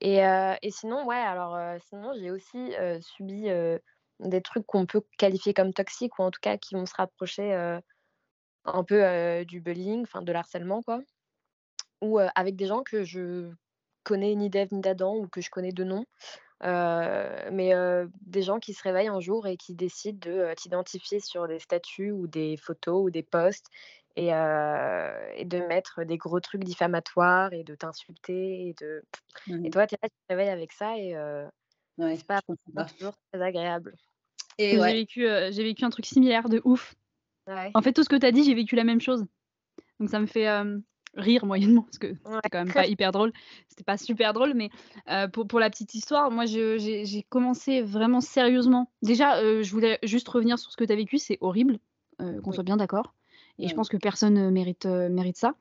[0.00, 3.48] Et et sinon, ouais, alors, sinon j'ai aussi, subi,
[4.20, 7.52] des trucs qu'on peut qualifier comme toxiques ou en tout cas qui vont se rapprocher,
[8.64, 11.00] un peu, du bullying, enfin de l'harcèlement, quoi.
[12.02, 13.50] Ou, avec des gens que je
[14.04, 16.04] connais ni d'Ève ni d'Adam ou que je connais de nom.
[16.62, 17.72] mais
[18.22, 22.12] des gens qui se réveillent un jour et qui décident de t'identifier sur des statuts
[22.12, 23.66] ou des photos ou des posts
[24.16, 29.02] et, et de mettre des gros trucs diffamatoires et de t'insulter et de
[29.64, 31.14] et Mmh toi tu te réveilles avec ça et
[31.98, 32.40] Ouais, c'est pas.
[32.86, 33.94] toujours très agréable.
[34.58, 34.92] J'ai ouais.
[34.92, 36.94] vécu, j'ai vécu un truc similaire de ouf.
[37.46, 37.72] Ouais.
[37.74, 39.26] En fait, tout ce que tu as dit, j'ai vécu la même chose.
[40.00, 40.82] Donc ça me fait, hem,
[41.14, 43.32] rire moyennement parce que c'était quand même pas hyper drôle.
[43.68, 44.70] C'était pas super drôle, mais
[45.10, 49.72] heu, pour pour la petite histoire, moi je j'ai commencé vraiment sérieusement déjà, heu, je
[49.72, 51.78] voulais juste revenir sur ce que tu as vécu, c'est horrible,
[52.18, 52.56] qu'on Oui.
[52.56, 53.14] soit bien d'accord
[53.58, 53.74] et je Ouais.
[53.74, 55.54] pense que personne, heu, mérite, mérite ça.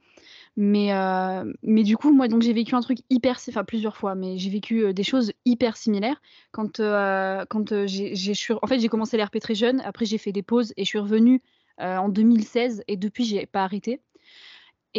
[0.58, 4.16] Mais heu, mais du coup, moi donc j'ai vécu un truc hyper enfin plusieurs fois,
[4.16, 8.14] mais j'ai vécu, heu, des choses hyper similaires quand, quand, j'ai
[8.62, 11.00] en fait, j'ai commencé l'RP très jeune, après j'ai fait des pauses et je suis
[11.00, 11.42] revenue,
[11.80, 14.02] en 2016 et depuis j'ai pas arrêté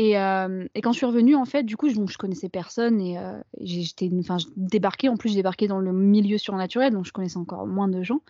[0.00, 2.48] et hem et quand je suis revenue, en fait, du coup, je donc je connaissais
[2.48, 3.18] personne et
[3.60, 7.12] j'ai j'étais enfin, je débarquais en plus, je débarquais dans le milieu surnaturel, donc je
[7.12, 8.20] connaissais encore moins de gens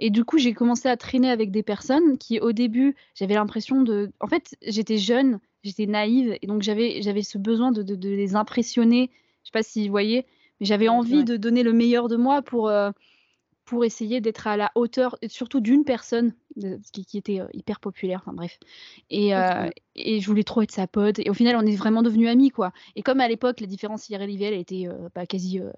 [0.00, 3.82] et du coup, j'ai commencé à traîner avec des personnes qui, au début, j'avais l'impression
[3.82, 7.94] de en fait, j'étais jeune, j'étais naïve et donc j'avais j'avais ce besoin de de
[7.94, 9.10] de les impressionner.
[9.42, 10.26] Je sais pas si vous voyez?
[10.60, 11.24] Mais j'avais envie ouais.
[11.24, 12.90] de donner le meilleur de moi pour, heu,
[13.72, 16.34] pour essayer d'être à la hauteur surtout d'une personne,
[16.92, 18.58] qui qui était, heu, hyper populaire, enfin bref
[19.08, 19.72] et ouais.
[19.96, 22.50] et je voulais trop être sa pote et au final, on est vraiment devenus amis,
[22.50, 25.72] quoi et comme à l'époque, la différence IRL/IVL était, heu, bah, quasi, heu,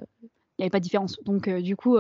[0.59, 1.97] il y avait pas de différence donc du coup,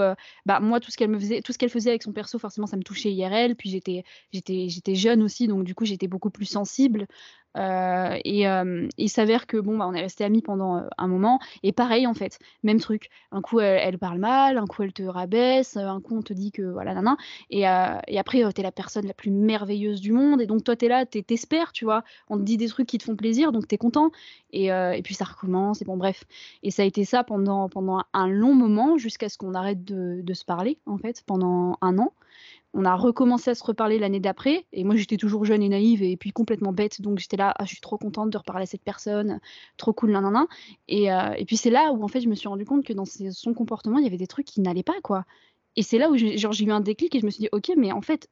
[0.46, 2.66] bah, moi, tout ce qu'elle me faisait tout ce qu'elle faisait avec son perso, forcément,
[2.66, 3.56] ça me touchait IRL.
[3.56, 7.06] Puis j'étais j'étais j'étais jeune aussi, donc du coup, j'étais beaucoup plus sensible,
[7.56, 11.06] heu et hem, il s'avère que bon, bah, on est restés amis pendant, heu, un
[11.08, 13.08] moment et pareil, en fait, même truc.
[13.32, 16.52] Un coup, elle parle mal, un coup, elle te rabaisse, un coup, on te dit
[16.52, 17.16] que voilà, nin
[17.50, 20.64] et et après, heu, tu es la personne la plus merveilleuse du monde et donc
[20.64, 21.24] toi, tu es là, tu es
[21.72, 22.02] tu vois?
[22.28, 24.10] On te dit des trucs qui te font plaisir, donc tu es content
[24.52, 26.24] et et puis ça recommence et bon, bref
[26.62, 30.20] et ça a été ça pendant pendant un long moment jusqu'à ce qu'on arrête de
[30.22, 32.12] de se parler, en fait, pendant 1 an.
[32.76, 34.66] On a recommencé à se reparler l'année d'après.
[34.72, 37.64] Et moi, j'étais toujours jeune et naïve et puis complètement bête, donc j'étais là: «Ah,
[37.64, 39.38] je suis trop contente de reparler à cette personne,
[39.76, 40.48] trop cool, nin nin nin»
[40.88, 42.92] et heu et puis c'est là où, en fait, je me suis rendu compte que
[42.92, 45.24] dans son comportement, il y avait des trucs qui n'allaient pas, quoi.
[45.76, 46.34] Et c'est là où j'ai
[46.64, 48.28] eu un déclic et je me suis dit: «OK, mais en fait,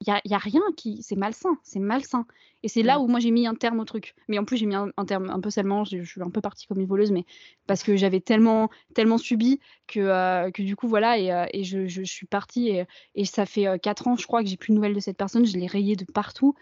[0.00, 2.26] il y a rien qui c'est malsain, c'est malsain»
[2.62, 3.00] et c'est là Mmh.
[3.00, 4.14] où moi, j'ai mis un terme au truc.
[4.28, 6.30] Mais en plus, j'ai mis un un terme un peu salement, je je suis un
[6.30, 7.24] peu partie comme une voleuse, mais
[7.66, 10.00] parce que j'avais tellement tellement subi que,
[10.48, 12.84] heu, que du coup, voilà et et je je suis partie et
[13.14, 15.16] et ça fait, heu, 4 ans, je crois, que j'ai plus de nouvelles de cette
[15.18, 15.46] personne.
[15.46, 16.54] Je l'ai rayée de partout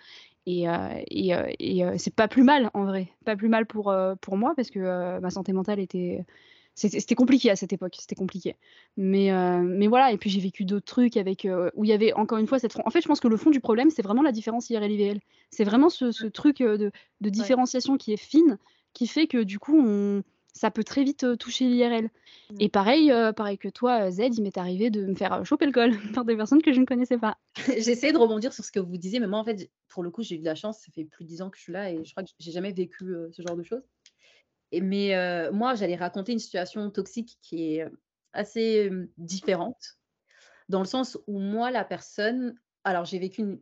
[0.46, 0.72] et heu
[1.08, 3.10] et et c'est pas plus mal, en vrai.
[3.24, 6.24] Pas plus mal pour, pour moi parce que, ma santé mentale était
[6.78, 8.56] c'était compliqué à cette époque, c'était compliqué.
[8.96, 11.92] Mais heu, mais voilà et puis j'ai vécu d'autres trucs avec, heu, où il y
[11.92, 14.02] avait encore une fois cette en fait, je pense que le fond du problème, c'est
[14.02, 15.20] vraiment la différence IRL/IVL.
[15.50, 18.58] C'est vraiment ce ce truc, heu, de différenciation qui est fine,
[18.92, 20.22] qui fait que du coup, on
[20.54, 22.10] ça peut très vite, toucher l'IRL
[22.50, 22.56] Mmh.
[22.60, 25.90] et pareil, pareil que toi, Z, il m'est arrivé de me faire, choper le col
[26.14, 27.36] par des personnes que je ne connaissais pas.
[27.78, 30.22] J'essaie de rebondir sur ce que vous disiez, mais moi, en fait, pour le coup,
[30.22, 31.90] j'ai eu de la chance, ça fait plus de 10 ans que je suis là
[31.92, 33.82] et je crois que j'ai jamais vécu, ce genre de choses
[34.72, 35.14] et mais
[35.52, 37.86] moi, j'allais raconter une situation toxique qui est,
[38.34, 39.98] assez, différente,
[40.68, 42.54] dans le sens où moi, la personne
[42.84, 43.60] alors j'ai vécu une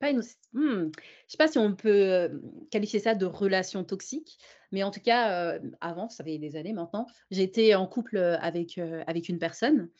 [0.00, 3.84] pas une s mmh, je sais pas si on peut, hem, qualifier ça de relation
[3.84, 4.38] toxique,
[4.72, 8.78] mais en tout cas, heu, avant, ça fait des années maintenant, j'étais en couple, avec,
[9.06, 9.90] avec une personne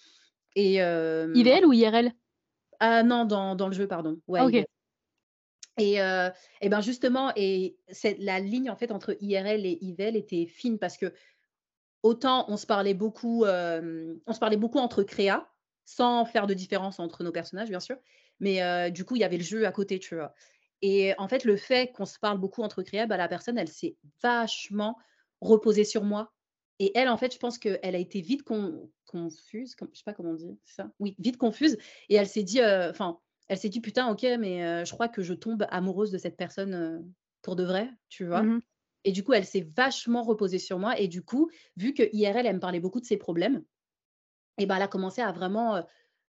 [0.56, 0.76] et
[1.34, 2.12] IVL ou IRL?
[2.80, 4.20] ah non, dans dans le jeu, pardon.
[4.36, 4.64] Ah Ouais, OK.
[5.80, 10.46] IVL et ben, justement et c'est la ligne, en fait, entre IRL et IVL était
[10.46, 11.12] fine parce que
[12.02, 15.48] autant on se parlait beaucoup, hem, on se parlait beaucoup entre créa,
[15.84, 17.96] sans faire de différence entre nos personnages, bien sûr,
[18.40, 20.34] mais heu, du coup, il y avait le jeu à côté, tu vois?
[20.82, 23.68] Et en fait, le fait qu'on se parle beaucoup entre créa, bah, la personne, elle
[23.68, 24.96] s'est vachement
[25.40, 26.32] reposée sur moi
[26.78, 30.04] et elle, en fait, je pense qu'elle a été vite con confuse, com je sais
[30.04, 30.92] pas comment on dit, ça?
[31.00, 31.76] Oui, vite confuse
[32.08, 35.22] et elle s'est dit, enfin, elle s'est dit: «Putain, OK, mais heu, je crois que
[35.22, 37.06] je tombe amoureuse de cette personne, heu,
[37.42, 38.42] pour de vrai», tu vois?
[38.42, 38.60] Mmh mh.
[39.04, 42.46] Et du coup, elle s'est vachement reposée sur moi et du coup, vu que IRL,
[42.46, 43.64] elle me parlait beaucoup de ses problèmes
[44.58, 45.82] et ben, elle a commencé à vraiment, heu,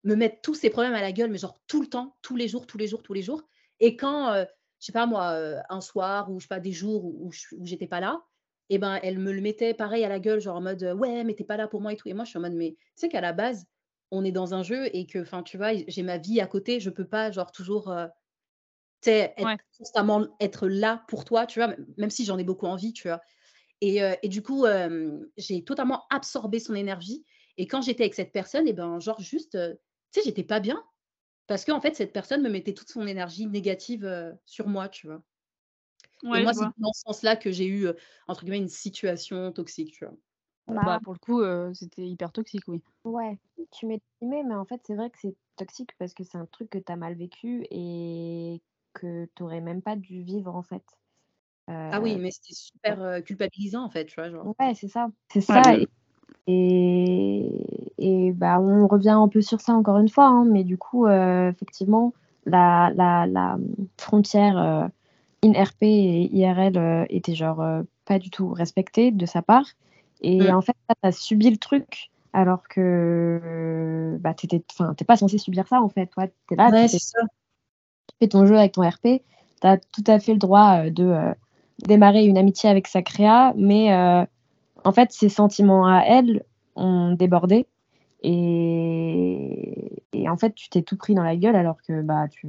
[0.05, 2.49] me mettre tous ses problèmes à la gueule, mais genre tout le temps, tous les
[2.49, 3.43] jours, tous les jours, tous les jours
[3.81, 4.35] et quand,
[4.81, 7.87] je sais pas moi, un soir ou je sais pas, des jours où, où j'étais
[7.89, 8.25] pas là,
[8.71, 11.35] et ben elle me le mettait pareil à la gueule, genre en mode ouais, mais
[11.35, 12.09] t'es pas là pour moi et tout.
[12.09, 13.67] Et moi, je suis en mode, mais tu sais qu'à la base,
[14.11, 16.81] on est dans un jeu et que, enfin, tu vois, j'ai ma vie à côté,
[16.81, 17.95] je peux pas, genre, toujours,
[19.03, 22.67] tu sais, être, constamment être là pour toi, tu vois, même si j'en ai beaucoup
[22.67, 23.21] envie, tu vois.
[23.81, 24.67] Et, et du coup,
[25.37, 27.25] j'ai totalement absorbé son énergie.
[27.59, 29.59] Et quand j'étais avec cette personne, et ben, genre, juste,
[30.13, 30.85] tu sais, j'étais pas bien.
[31.49, 35.23] Parce qu'en fait, cette personne me mettait toute son énergie négative sur moi, tu vois.
[36.33, 37.89] et moi, c'est dans ce sens-là que j'ai eu,
[38.29, 40.15] entre guillemets, une situation toxique, tu vois.
[40.69, 41.43] Bah, bah, pour le coup,
[41.75, 42.83] c'était hyper toxique, oui.
[43.05, 43.39] Ouais,
[43.73, 46.71] tu m'estimais, mais en fait, c'est vrai que c'est toxique parce que c'est un truc
[46.71, 48.61] que tu as mal vécu et
[48.95, 50.85] que tu aurais même pas dû vivre, en fait.
[51.67, 54.31] ah oui, mais c'était super culpabilisant, en fait, tu vois.
[54.31, 54.55] Genre.
[54.59, 55.09] Ouais, c'est ça.
[55.33, 55.63] C'est ça.
[56.47, 57.49] Et,
[57.99, 61.07] et, bah, on revient un peu sur ça encore une fois, hein, mais du coup,
[61.09, 62.13] effectivement,
[62.47, 63.59] la, la, la
[63.99, 64.91] frontière
[65.45, 67.63] in-RP et IRL était genre
[68.05, 69.67] pas du tout respectée de sa part.
[70.23, 70.55] Et mmh.
[70.55, 74.63] en fait, tu as subi le truc alors que bah, tu n'es
[75.07, 76.07] pas censé subir ça en fait.
[76.07, 76.97] Toi, tu es là, tu,
[78.19, 81.05] fais, ton jeu avec ton RP, tu as tout à fait le droit euh, de
[81.05, 81.33] euh,
[81.87, 84.25] démarrer une amitié avec sa créa, mais euh,
[84.85, 86.45] en fait, ses sentiments à elle
[86.77, 87.67] ont débordé
[88.23, 92.49] et, et en fait, tu t'es tout pris dans la gueule alors que bah, tu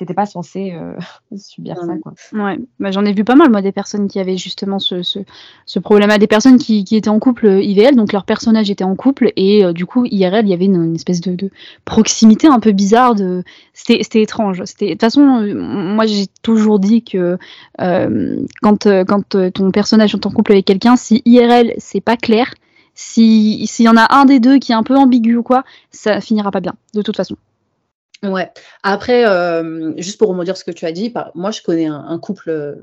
[0.00, 0.94] n'étais pas censé euh,
[1.36, 1.96] subir ça.
[2.00, 2.12] Quoi.
[2.32, 5.18] Ouais, bah, j'en ai vu pas mal, moi, des personnes qui avaient justement ce, ce,
[5.66, 8.84] ce problème-là, des personnes qui, qui, étaient en couple euh, IVL, donc leur personnage était
[8.84, 11.50] en couple, et euh, du coup, IRL, il y avait une, espèce de, de,
[11.84, 13.16] proximité un peu bizarre.
[13.16, 13.42] De...
[13.72, 14.58] C'était étrange.
[14.58, 17.38] De toute façon, moi, j'ai toujours dit que
[17.80, 22.54] euh, quand, quand ton personnage est en couple avec quelqu'un, si IRL, c'est pas clair,
[22.98, 26.20] s'il y en a un des deux qui est un peu ambigu ou quoi, ça
[26.20, 27.36] finira pas bien, de toute façon.
[28.24, 28.50] Ouais.
[28.82, 32.50] Après, euh, juste pour rebondir ce que tu as dit, moi je connais un, couple
[32.50, 32.74] euh,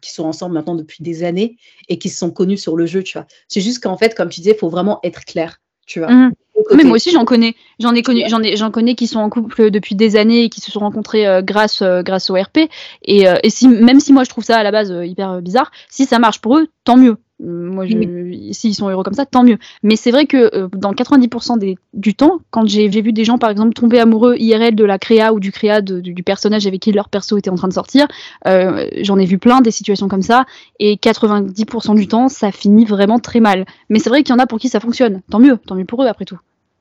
[0.00, 1.56] qui sont ensemble maintenant depuis des années
[1.88, 3.26] et qui se sont connus sur le jeu, tu vois.
[3.48, 6.12] C'est juste qu'en fait, comme tu disais, il faut vraiment être clair, tu vois.
[6.12, 6.32] Mmh.
[6.76, 9.30] Mais moi aussi j'en connais, j'en ai connu, j'en ai, j'en connais qui sont en
[9.30, 12.68] couple depuis des années et qui se sont rencontrés euh, grâce, grâce au RP.
[13.02, 16.04] Et, et si, même si moi je trouve ça à la base hyper bizarre, si
[16.04, 17.16] ça marche pour eux, tant mieux.
[17.40, 19.58] Moi, je, s'ils sont heureux comme ça, tant mieux.
[19.84, 23.38] Mais c'est vrai que euh, dans 90% des, du temps, quand j'ai vu des gens,
[23.38, 26.90] par exemple, tomber amoureux IRL de la créa ou du créa du personnage avec qui
[26.90, 28.08] leur perso était en train de sortir,
[28.46, 30.46] euh, j'en ai vu plein des situations comme ça.
[30.80, 33.66] Et 90% du temps, ça finit vraiment très mal.
[33.88, 35.22] Mais c'est vrai qu'il y en a pour qui ça fonctionne.
[35.30, 36.38] Tant mieux, tant mieux pour eux après tout.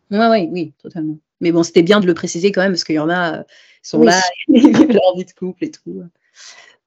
[0.09, 1.17] Ouais, ouais, oui, totalement.
[1.39, 3.43] Mais bon, c'était bien de le préciser quand même parce qu'il y en a, euh,
[3.83, 6.01] sont là, ils ont leur vie de couple et tout.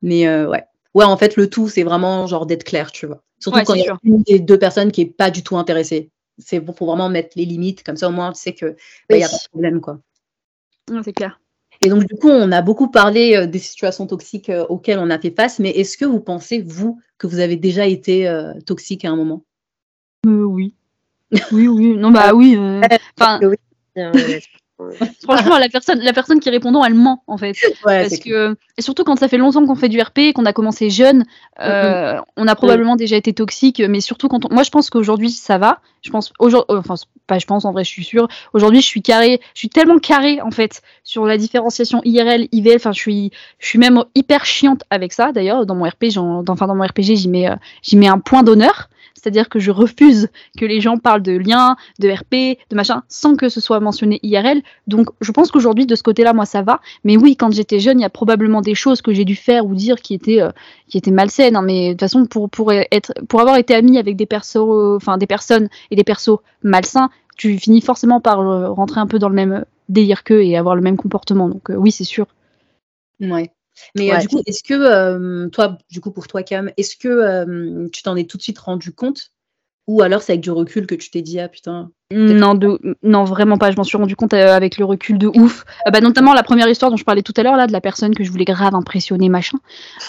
[0.02, 0.64] Mais ouais.
[0.94, 3.22] Ouais, en fait, le tout, c'est vraiment genre d'être clair, tu vois.
[3.38, 6.10] Surtout quand il y a une des deux personnes qui est pas du tout intéressée.
[6.38, 8.74] C'est pour vraiment mettre les limites, comme ça au moins tu sais qu'il
[9.08, 9.80] bah, n'y a pas de problème.
[9.80, 9.98] quoi.
[11.04, 11.40] c'est clair.
[11.82, 15.08] Et donc, du coup, on a beaucoup parlé euh, des situations toxiques euh, auxquelles on
[15.08, 18.52] a fait face, mais est-ce que vous pensez, vous, que vous avez déjà été euh,
[18.66, 19.44] toxique à un moment?
[20.26, 20.74] Oui.
[21.52, 21.96] Oui, oui.
[21.96, 22.58] Non, bah oui.
[23.18, 23.40] Enfin,
[25.22, 27.56] Franchement, la personne, la personne qui répondant, elle ment en fait.
[27.82, 30.90] Parce que, et surtout quand ça fait longtemps qu'on fait du RP, qu'on a commencé
[30.90, 31.24] jeune,
[31.60, 33.82] euh, on a probablement déjà été toxique.
[33.88, 34.54] Mais surtout quand on...
[34.54, 35.80] moi, je pense qu'aujourd'hui ça va.
[36.02, 36.94] Je pense aujourd'hui, enfin
[37.26, 38.28] pas, je pense en vrai, je suis sûre.
[38.52, 42.76] Aujourd'hui, je suis carré, je suis tellement carré en fait sur la différenciation IRL, IVL.
[42.76, 45.32] Enfin, je suis, je suis même hyper chiante avec ça.
[45.32, 48.42] D'ailleurs, dans mon RP, enfin dans mon RPG, j'y mets, euh, j'y mets un point
[48.42, 48.89] d'honneur
[49.20, 50.28] c'est-à-dire que je refuse
[50.58, 54.18] que les gens parlent de liens, de RP, de machin, sans que ce soit mentionné
[54.22, 54.62] IRL.
[54.86, 56.80] Donc je pense qu'aujourd'hui, de ce côté-là, moi, ça va.
[57.04, 59.66] Mais oui, quand j'étais jeune, il y a probablement des choses que j'ai dû faire
[59.66, 60.50] ou dire qui étaient, euh,
[60.88, 61.56] qui étaient malsaines.
[61.56, 61.62] Hein.
[61.62, 64.56] mais de toute façon, pour, pour, être, pour avoir été ami avec des, persos,
[64.96, 69.18] enfin, des personnes et des persos malsains, tu finis forcément par euh, rentrer un peu
[69.18, 71.48] dans le même délire qu'eux et avoir le même comportement.
[71.48, 72.26] Donc euh, oui, c'est sûr.
[73.20, 73.50] Ouais.
[73.94, 77.08] Mais euh, du coup, est-ce que, euh, toi, du coup, pour toi, Cam, est-ce que
[77.08, 79.32] euh, tu t'en es tout de suite rendu compte?
[79.86, 81.90] Ou alors c'est avec du recul que tu t'es dit, ah putain.
[82.12, 82.56] Non,
[83.02, 83.72] non, vraiment pas.
[83.72, 85.64] Je m'en suis rendu compte avec le recul de ouf.
[85.90, 88.14] bah, notamment la première histoire dont je parlais tout à l'heure, là, de la personne
[88.14, 89.58] que je voulais grave impressionner, machin.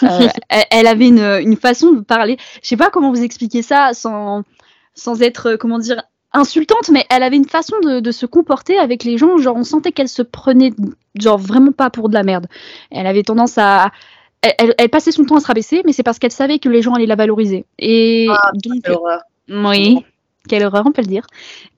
[0.70, 2.36] elle, avait une, une, façon de parler.
[2.62, 4.44] Je sais pas comment vous expliquer ça sans,
[4.94, 9.18] sans être, comment dire, insultante, mais elle avait une façon de, se comporter avec les
[9.18, 9.36] gens.
[9.38, 10.72] Genre, on sentait qu'elle se prenait,
[11.18, 12.46] genre, vraiment pas pour de la merde.
[12.90, 13.90] Elle avait tendance à.
[14.42, 16.94] Elle, passait son temps à se rabaisser, mais c'est parce qu'elle savait que les gens
[16.94, 17.64] allaient la valoriser.
[17.78, 18.82] Et ah, donc.
[19.48, 20.04] Oui.
[20.48, 21.26] Quelle horreur, on peut le dire.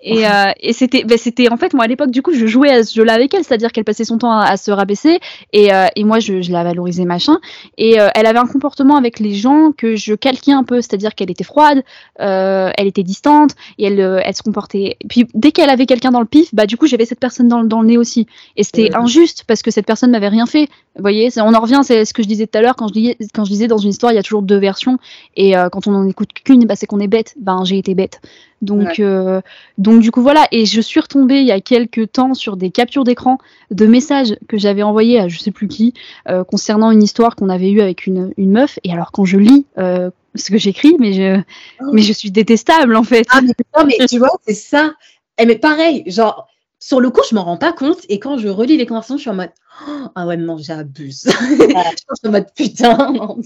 [0.00, 2.70] Et, euh, et c'était, ben, c'était en fait, moi à l'époque, du coup, je jouais
[2.70, 5.18] à ce jeu-là avec elle, c'est-à-dire qu'elle passait son temps à, se rabaisser
[5.52, 7.38] et, euh, et moi je, je, la valorisais machin.
[7.78, 11.14] Et euh, elle avait un comportement avec les gens que je calquais un peu, c'est-à-dire
[11.14, 11.82] qu'elle était froide,
[12.18, 14.96] elle était distante et elle, elle se comportait.
[15.00, 17.48] Et puis dès qu'elle avait quelqu'un dans le pif, bah du coup j'avais cette personne
[17.48, 18.26] dans, dans le nez aussi.
[18.56, 20.68] Et c'était injuste parce que cette personne m'avait rien fait.
[20.96, 22.92] Vous voyez, on en revient, c'est ce que je disais tout à l'heure quand je
[22.92, 24.98] disais, quand je disais dans une histoire, il y a toujours deux versions
[25.36, 27.34] et quand on en écoute qu'une, bah, c'est qu'on est bête.
[27.40, 28.20] Ben j'ai été bête.
[28.64, 29.40] Donc, euh,
[29.78, 32.70] donc du coup voilà, et je suis retombée il y a quelques temps sur des
[32.70, 33.38] captures d'écran
[33.70, 35.94] de messages que j'avais envoyés à je sais plus qui
[36.28, 38.78] euh, concernant une histoire qu'on avait eue avec une, une, meuf.
[38.84, 41.40] Et alors quand je lis euh, ce que j'écris, mais je,
[41.80, 41.90] oh.
[41.92, 43.26] mais je suis détestable en fait.
[43.30, 44.94] Ah mais, non, mais tu vois, c'est ça.
[45.38, 46.48] Et eh, mais pareil, genre
[46.78, 49.22] sur le coup, je m'en rends pas compte, et quand je relis les conversations, je
[49.22, 49.52] suis en mode
[49.88, 51.24] oh, ah ouais non, j'abuse.
[51.28, 53.12] je suis en mode putain.
[53.12, 53.38] Non,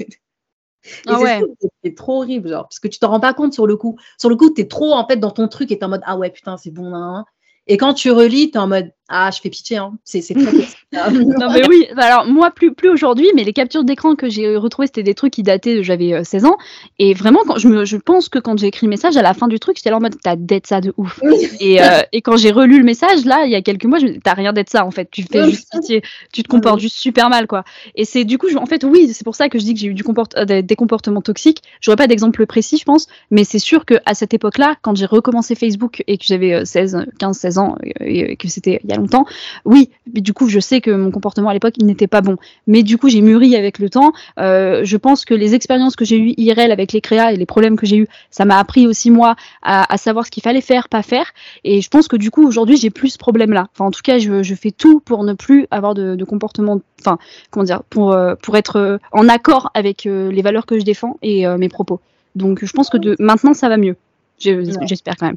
[1.06, 1.40] ah ouais.
[1.84, 3.98] c'est trop horrible, genre, parce que tu t'en rends pas compte sur le coup.
[4.18, 6.02] Sur le coup, tu es trop en fait dans ton truc et t'es en mode
[6.04, 6.94] ah ouais, putain, c'est bon.
[6.94, 7.24] Hein.
[7.66, 9.94] Et quand tu relis, tu es en mode ah, je fais pitié, hein.
[10.04, 10.52] c'est très
[10.92, 14.86] Non, mais oui, alors moi, plus, plus aujourd'hui, mais les captures d'écran que j'ai retrouvées,
[14.86, 16.58] c'était des trucs qui dataient de j'avais 16 euh, ans.
[16.98, 19.32] Et vraiment, quand je, me, je pense que quand j'ai écrit le message, à la
[19.32, 21.20] fin du truc, j'étais là en mode t'as d'être ça de ouf.
[21.60, 24.34] et, euh, et quand j'ai relu le message, là, il y a quelques mois, t'as
[24.34, 25.10] rien d'être ça en fait.
[25.10, 27.64] Tu fais juste pitié, tu te comportes juste super mal, quoi.
[27.94, 29.88] Et c'est du coup, en fait, oui, c'est pour ça que je dis que j'ai
[29.88, 31.62] eu du comport euh, des, comportements toxiques.
[31.80, 35.06] J'aurais pas d'exemple précis, je pense, mais c'est sûr que à cette époque-là, quand j'ai
[35.06, 38.97] recommencé Facebook et que j'avais 16, 15, 16 ans, et que c'était il y a
[38.98, 39.26] longtemps,
[39.64, 42.36] oui, mais du coup, je sais que mon comportement à l'époque, il n'était pas bon.
[42.66, 44.12] Mais du coup, j'ai mûri avec le temps.
[44.38, 47.46] Euh, je pense que les expériences que j'ai eues IRL avec les créas et les
[47.46, 50.88] problèmes que j'ai eus, ça m'a appris aussi, moi, à, savoir ce qu'il fallait faire,
[50.88, 51.32] pas faire.
[51.64, 53.68] Et je pense que du coup, aujourd'hui, j'ai plus ce problème-là.
[53.74, 57.18] Enfin, en tout cas, je, fais tout pour ne plus avoir de, comportement, enfin,
[57.50, 61.16] comment dire, pour, euh, pour être euh, en accord avec les valeurs que je défends
[61.22, 62.00] et mes propos.
[62.34, 63.96] Donc, je pense que de, maintenant, ça va mieux.
[64.38, 65.36] J'espère quand même.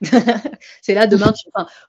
[0.82, 1.32] c'est là demain,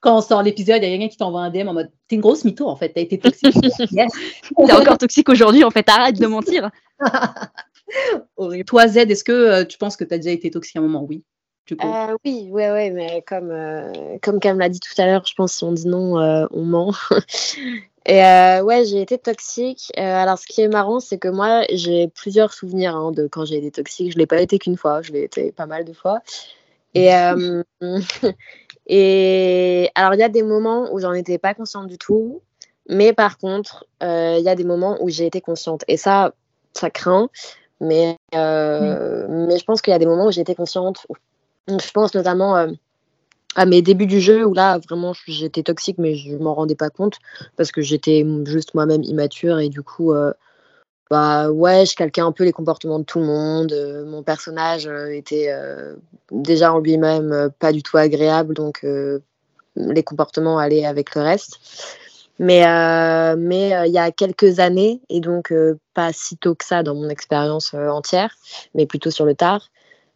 [0.02, 2.16] quand on sort l'épisode, il y a quelqu'un qui t'envoie un DM en mode T'es
[2.16, 3.56] une grosse mytho en fait, t'as été toxique.
[3.92, 6.70] T'es encore toxique aujourd'hui, en fait, arrête de mentir.
[8.68, 10.84] Toi, Z, est-ce que euh, tu penses que tu as déjà été toxique à un
[10.84, 11.06] moment?
[11.08, 11.24] Oui.
[11.72, 15.34] Euh, oui, ouais, ouais, mais comme, euh, comme Cam l'a dit tout à l'heure, je
[15.36, 16.18] pense que si on dit non,
[16.52, 16.94] on ment.
[18.08, 19.92] Et ouais, j'ai été toxique.
[19.96, 23.58] alors, ce qui est marrant, c'est que moi, j'ai plusieurs souvenirs hein, de quand j'ai
[23.58, 24.12] été toxique.
[24.12, 26.22] Je l'ai pas été qu'une fois, je l'ai été pas mal de fois.
[26.94, 27.64] Et, euh,
[28.88, 32.42] et alors, il y a des moments où j'en étais pas consciente du tout,
[32.90, 35.84] mais par contre, euh, il y a des moments où j'ai été consciente.
[35.88, 36.34] Et ça,
[36.74, 37.30] ça craint,
[37.80, 41.06] mais, euh, mais je pense qu'il y a des moments où j'ai été consciente.
[41.68, 42.68] Je pense notamment
[43.56, 46.90] à mes débuts du jeu où là, vraiment, j'étais toxique, mais je m'en rendais pas
[46.90, 47.18] compte
[47.56, 50.14] parce que j'étais juste moi-même immature et du coup
[51.12, 53.74] bah ouais, je calquais un peu les comportements de tout le monde.
[53.74, 55.94] Euh, mon personnage euh, était euh,
[56.32, 58.86] déjà en lui-même pas du tout agréable, donc
[59.76, 61.60] les comportements allaient avec le reste.
[62.40, 62.64] Mais
[63.36, 65.54] mais il y a quelques années, et donc
[65.94, 68.34] pas si tôt que ça dans mon expérience entière,
[68.74, 69.70] mais plutôt sur le tard,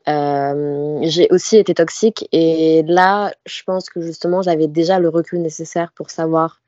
[0.08, 2.28] j'ai aussi été toxique.
[2.32, 6.62] Et là, je pense que justement, j'avais déjà le recul nécessaire pour savoir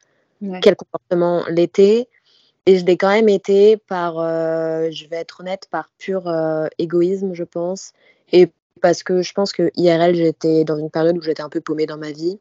[0.62, 2.10] quel comportement l'était
[2.68, 6.68] et je l'ai quand même été par, euh, je vais être honnête, par pur euh,
[6.78, 7.94] égoïsme, je pense.
[8.34, 8.52] Et
[8.82, 11.86] parce que je pense que IRL, j'étais dans une période où j'étais un peu paumée
[11.86, 12.40] dans ma vie.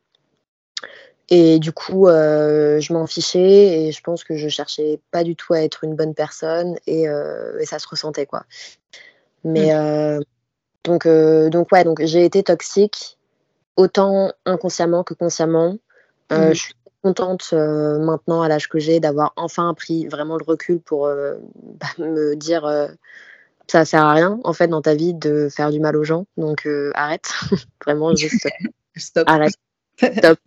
[1.28, 5.36] Et du coup, euh, je m'en fichais et je pense que je cherchais pas du
[5.36, 8.44] tout à être une bonne personne et, et ça se ressentait quoi.
[9.44, 10.22] Mais mmh.
[10.84, 11.08] donc,
[11.50, 13.18] donc ouais, donc j'ai été toxique
[13.76, 15.78] autant inconsciemment que consciemment.
[16.30, 16.48] Mmh.
[16.52, 20.80] Je suis contente euh, maintenant à l'âge que j'ai d'avoir enfin pris vraiment le recul
[20.80, 21.36] pour euh,
[21.80, 22.88] bah, me dire euh,
[23.66, 26.26] ça sert à rien en fait dans ta vie de faire du mal aux gens.
[26.36, 27.32] Donc arrête.
[27.84, 28.48] Vraiment juste
[28.96, 29.24] stop.
[29.28, 29.54] arrête.
[29.98, 30.38] Stop.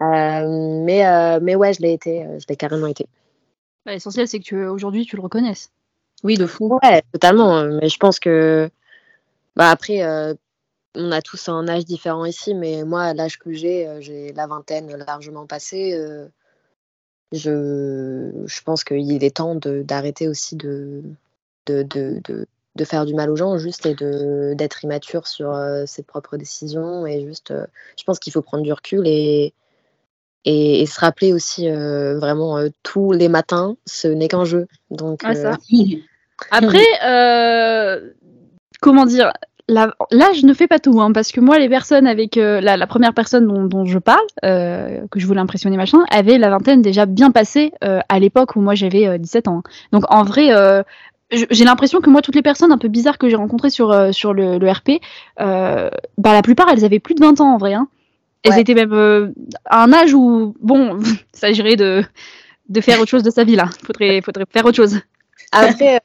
[0.00, 3.06] Mais mais ouais je l'ai été je l'ai carrément été.
[3.84, 5.70] Bah, l'essentiel c'est que aujourd'hui tu le reconnaisses.
[6.24, 6.78] Oui de fou.
[6.82, 7.64] Ouais totalement.
[7.64, 8.68] Mais je pense que
[9.54, 10.02] bah après
[10.96, 14.32] on a tous un âge différent ici, mais moi, à l'âge que j'ai, euh, j'ai
[14.32, 15.94] la vingtaine largement passée.
[15.94, 16.26] Euh,
[17.32, 21.02] je, je pense qu'il est temps d'arrêter aussi de
[21.66, 22.20] de, de,
[22.76, 23.96] de, faire du mal aux gens, juste, et
[24.54, 27.04] d'être immature sur euh, ses propres décisions.
[27.06, 27.52] Et juste,
[27.98, 29.52] je pense qu'il faut prendre du recul et,
[30.44, 34.68] et, se rappeler aussi vraiment tous les matins, ce n'est qu'un jeu.
[34.92, 35.56] Donc, ah,
[36.52, 36.84] Après,
[38.80, 39.32] comment dire
[39.68, 42.86] là, je ne fais pas tout, hein, parce que moi, les personnes avec euh, la,
[42.86, 47.06] première personne dont, je parle, euh, que je voulais impressionner machin, avait la vingtaine déjà
[47.06, 49.62] bien passée euh, à l'époque où moi j'avais 17 ans.
[49.64, 49.70] Hein.
[49.92, 50.50] Donc en vrai,
[51.30, 54.12] j'ai l'impression que moi, toutes les personnes un peu bizarres que j'ai rencontrées sur, euh,
[54.12, 55.00] sur le, RP,
[55.40, 57.74] euh, bah, la plupart, elles avaient plus de 20 ans en vrai.
[57.74, 57.88] Hein.
[58.42, 59.32] Elles étaient même euh,
[59.64, 62.04] à un âge où, bon, il s'agirait de,
[62.68, 63.68] de faire autre chose de sa vie là.
[63.84, 65.00] Faudrait, faudrait faire autre chose.
[65.50, 66.00] Après,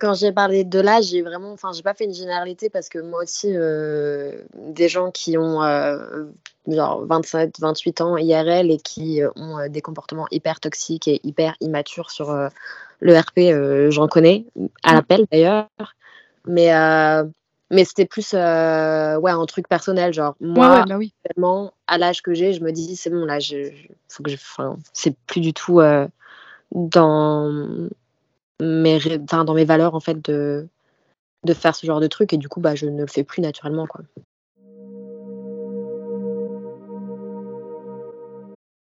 [0.00, 2.98] quand j'ai parlé de l'âge, j'ai vraiment, enfin, j'ai pas fait une généralité parce que
[2.98, 5.60] moi aussi, des gens qui ont
[6.68, 12.10] genre 27, 28 ans IRL et qui ont des comportements hyper toxiques et hyper immatures
[12.10, 12.34] sur
[13.00, 14.46] le RP, euh, j'en connais,
[14.82, 15.68] à l'appel d'ailleurs.
[16.46, 17.24] Mais, euh,
[17.70, 20.12] mais c'était plus euh, ouais, un truc personnel.
[20.12, 21.12] Genre, moi, bah oui.
[21.86, 23.70] à l'âge que j'ai, je me dis, c'est bon, là, je,
[24.08, 24.36] faut que je,
[24.92, 25.80] c'est plus du tout
[26.72, 27.88] dans,
[28.60, 30.68] mes, dans mes valeurs, en fait, de,
[31.44, 32.32] de faire ce genre de truc.
[32.32, 33.86] Et du coup, bah, je ne le fais plus naturellement.
[33.86, 34.02] Quoi.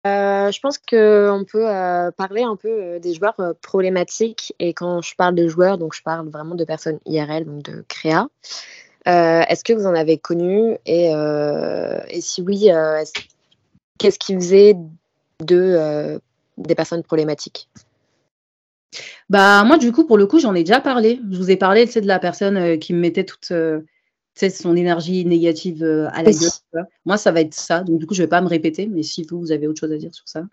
[0.04, 4.54] Euh, je pense qu'on peut euh, parler un peu euh, des joueurs problématiques.
[4.58, 7.84] Et quand je parle de joueurs, donc je parle vraiment de personnes IRL, donc de
[7.88, 8.28] créa.
[9.04, 12.68] Est-ce que vous en avez connu et, et si oui,
[13.98, 14.76] qu'est-ce qui faisait
[15.40, 16.20] de
[16.56, 17.68] des personnes problématiques?
[19.30, 21.20] Bah moi du coup pour le coup j'en ai déjà parlé.
[21.30, 23.52] Je vous ai parlé de la personne qui me mettait toute
[24.34, 26.86] c'est son énergie négative euh, à la gueule.
[27.04, 27.80] Moi, ça va être ça.
[27.80, 29.80] Donc, du coup, je ne vais pas me répéter, mais si vous, vous avez autre
[29.80, 30.44] chose à dire sur ça.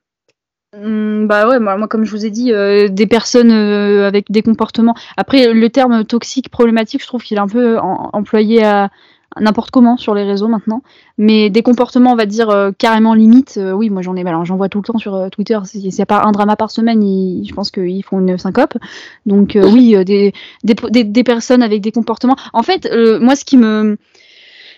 [0.78, 4.42] Mmh, bah ouais, moi, comme je vous ai dit, euh, des personnes euh, avec des
[4.42, 4.96] comportements.
[5.18, 8.92] Après, le terme toxique, problématique, je trouve qu'il est un peu employé à,
[9.38, 10.82] n'importe comment sur les réseaux maintenant.
[11.18, 14.58] Mais des comportements, on va dire, euh, carrément limite, euh, oui, moi j'en ai, j'en
[14.58, 15.60] vois tout le temps sur euh, Twitter.
[15.66, 18.78] S'il n'y a pas un drama par semaine, je pense qu'ils font une syncope.
[19.26, 22.36] Donc oui, des, des, des, personnes avec des comportements.
[22.54, 22.90] En fait,
[23.22, 23.98] moi ce qui me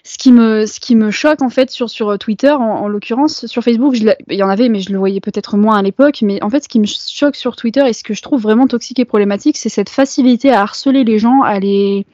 [0.04, 3.64] ce qui me ce qui me choque en fait sur sur Twitter en, l'occurrence sur
[3.64, 6.50] Facebook il y en avait mais je le voyais peut-être moins à l'époque mais en
[6.50, 9.06] fait ce qui me choque sur Twitter et ce que je trouve vraiment toxique et
[9.06, 12.08] problématique c'est cette facilité à harceler les gens à les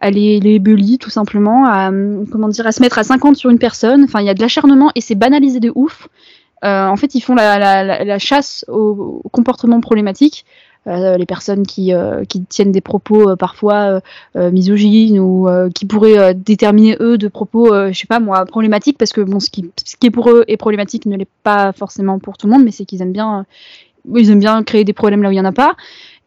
[0.00, 0.60] à les, les
[0.98, 1.90] tout simplement, à,
[2.30, 4.04] comment dire, à se mettre à 50 sur une personne.
[4.04, 6.08] Enfin, il y a de l'acharnement et c'est banalisé de ouf.
[6.64, 10.44] Euh, en fait, ils font la, chasse aux, comportements problématiques.
[10.86, 14.00] Euh, les personnes qui, euh, qui tiennent des propos parfois
[14.36, 19.20] misogynes ou qui pourraient déterminer eux de propos, je sais pas moi, problématiques parce que
[19.20, 22.38] bon, ce qui, ce qui est pour eux est problématique ne l'est pas forcément pour
[22.38, 23.46] tout le monde, mais c'est qu'ils aiment bien,
[24.14, 25.74] ils aiment bien créer des problèmes là où il y en a pas.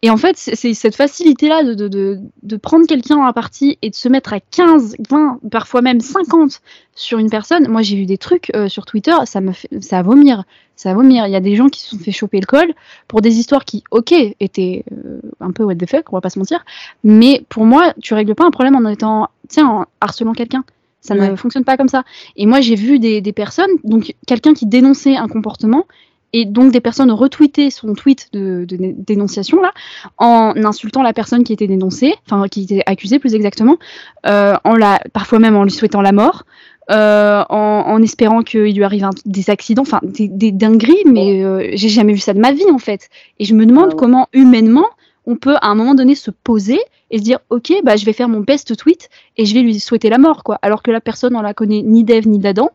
[0.02, 3.96] Et en fait, c'est cette facilité-là de, de, de, prendre quelqu'un à partie et de
[3.96, 6.62] se mettre à 15, 20, parfois même 50
[6.96, 7.68] sur une personne.
[7.68, 10.46] Moi, j'ai vu des trucs euh, sur Twitter, ça me fait, ça vomir.
[10.78, 11.28] Ça vomir.
[11.28, 12.74] Il y a des gens qui se sont fait choper le col
[13.10, 16.30] pour des histoires qui, ok, étaient euh, un peu what the fuck, on va pas
[16.30, 16.64] se mentir.
[17.04, 20.64] Mais pour moi, tu règles pas un problème en étant, tiens, en harcelant quelqu'un.
[21.02, 22.04] Ça ne fonctionne pas comme ça.
[22.36, 25.86] Et moi, j'ai vu des, des personnes, donc quelqu'un qui dénonçait un comportement
[26.34, 29.74] et donc des personnes retweetaient son tweet de, dénonciation là
[30.18, 33.78] en insultant la personne qui était dénoncée, enfin qui était accusée plus exactement,
[34.26, 36.46] euh, en la, parfois même en lui souhaitant la mort,
[36.92, 42.14] euh, en, espérant qu'il lui arrive des accidents, enfin des, dingueries, mais euh, j'ai jamais
[42.14, 43.10] vu ça de ma vie en fait.
[43.38, 44.88] Et je me demande comment humainement
[45.30, 46.80] on peut à un moment donné se poser
[47.12, 49.80] et se dire ok bah je vais faire mon best tweet et je vais lui
[49.80, 52.72] souhaiter la mort quoi alors que la personne on la connaît ni d'Eve ni d'Adam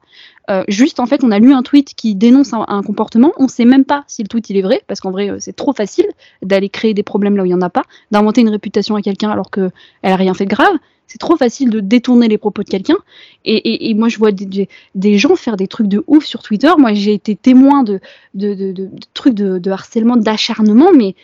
[0.50, 3.64] euh, juste en fait on a lu un tweet qui dénonce un, comportement on sait
[3.64, 6.07] même pas si le tweet il est vrai parce qu'en vrai euh, c'est trop facile
[6.42, 7.82] d'aller créer des problèmes là où il y en a pas
[8.12, 9.70] d'inventer une réputation à quelqu'un alors que
[10.02, 10.76] elle a rien fait de grave
[11.07, 12.96] c'est trop facile de détourner les propos de quelqu'un.
[13.44, 16.70] Et, moi, je vois des, gens faire des trucs de ouf sur Twitter.
[16.78, 18.00] Moi, j'ai été témoin de,
[18.34, 21.14] de trucs de, harcèlement, d'acharnement, mais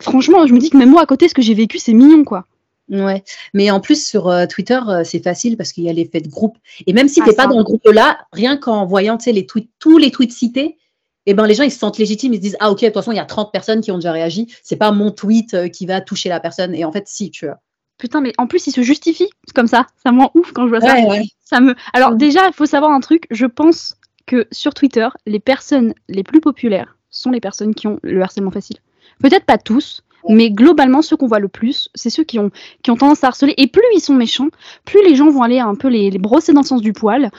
[0.00, 2.24] franchement, je me dis que même moi, à côté, ce que j'ai vécu, c'est mignon,
[2.24, 2.44] quoi.
[2.90, 3.24] Ouais,
[3.54, 6.28] mais en plus sur euh, Twitter, euh, c'est facile parce qu'il y a l'effet de
[6.28, 6.58] groupe.
[6.86, 9.96] Et même si tu n'es pas dans le groupe-là, rien qu'en voyant les tweets, tous
[9.96, 10.76] les tweets cités,
[11.24, 12.94] eh ben, les gens ils se sentent légitimes, ils se disent Ah, ok, de toute
[12.94, 15.68] façon, il y a 30 personnes qui ont déjà réagi, c'est pas mon tweet euh,
[15.68, 16.74] qui va toucher la personne.
[16.74, 17.58] Et en fait, si, tu vois.
[17.96, 19.86] Putain, mais en plus, il se justifie comme ça.
[20.04, 20.96] Ça me rend ouf quand je vois ça.
[21.42, 21.74] ça me...
[21.94, 23.26] Alors, déjà, il faut savoir un truc.
[23.30, 28.00] Je pense que sur Twitter, les personnes les plus populaires sont les personnes qui ont
[28.02, 28.76] le harcèlement facile.
[29.20, 32.50] Peut-être pas tous, mais globalement, ceux qu'on voit le plus, c'est ceux qui ont,
[32.82, 33.54] qui ont tendance à harceler.
[33.56, 34.48] Et plus ils sont méchants,
[34.84, 37.30] plus les gens vont aller un peu les, brosser dans le sens du poil.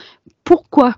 [0.44, 0.94] Pourquoi?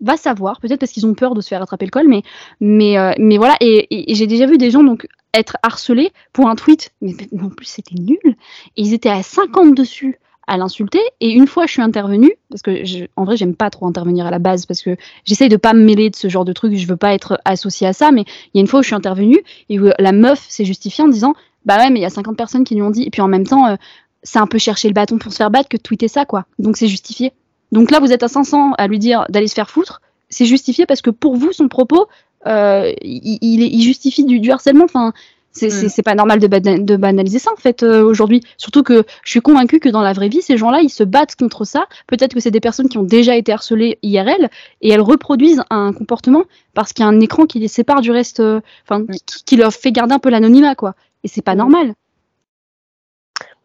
[0.00, 2.22] Va savoir, peut-être parce qu'ils ont peur de se faire attraper le col, mais,
[2.60, 3.56] mais, euh, mais voilà.
[3.60, 7.50] Et, j'ai déjà vu des gens donc être harcelés pour un tweet, mais, mais en
[7.50, 8.18] plus c'était nul.
[8.24, 11.00] Et ils étaient à 50 dessus à l'insulter.
[11.20, 14.30] Et une fois, je suis intervenue, parce que en vrai, j'aime pas trop intervenir à
[14.30, 16.86] la base, parce que j'essaye de pas me mêler de ce genre de truc, je
[16.86, 18.96] veux pas être associée à ça, mais il y a une fois où je suis
[18.96, 21.34] intervenue, et où la meuf s'est justifiée en disant,
[21.64, 23.28] bah ouais, mais il y a 50 personnes qui lui ont dit, et puis en
[23.28, 23.76] même temps, euh,
[24.22, 26.46] c'est un peu chercher le bâton pour se faire battre que de tweeter ça, quoi.
[26.58, 27.32] Donc c'est justifié.
[27.70, 30.86] Donc là, vous êtes à 500 à lui dire d'aller se faire foutre, c'est justifié
[30.86, 32.06] parce que pour vous, son propos,
[32.46, 35.12] euh, il, il, justifie du, du harcèlement, enfin
[35.52, 35.88] C'est Mm.
[35.88, 38.42] c'est pas normal de, bana- de banaliser ça en fait euh, aujourd'hui.
[38.58, 41.34] Surtout que je suis convaincue que dans la vraie vie, ces gens-là, ils se battent
[41.36, 41.86] contre ça.
[42.06, 44.50] Peut-être que c'est des personnes qui ont déjà été harcelées IRL
[44.82, 46.44] et elles reproduisent un comportement
[46.74, 49.06] parce qu'il y a un écran qui les sépare du reste, euh, enfin Mm.
[49.26, 50.94] qui, qui leur fait garder un peu l'anonymat quoi.
[51.24, 51.58] Et c'est pas Mm.
[51.58, 51.94] normal.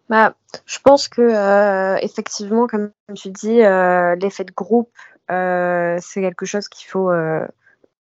[0.10, 0.34] Bah,
[0.66, 4.90] je pense que euh, effectivement, comme tu dis, l'effet de groupe,
[5.30, 7.10] c'est quelque chose qu'il faut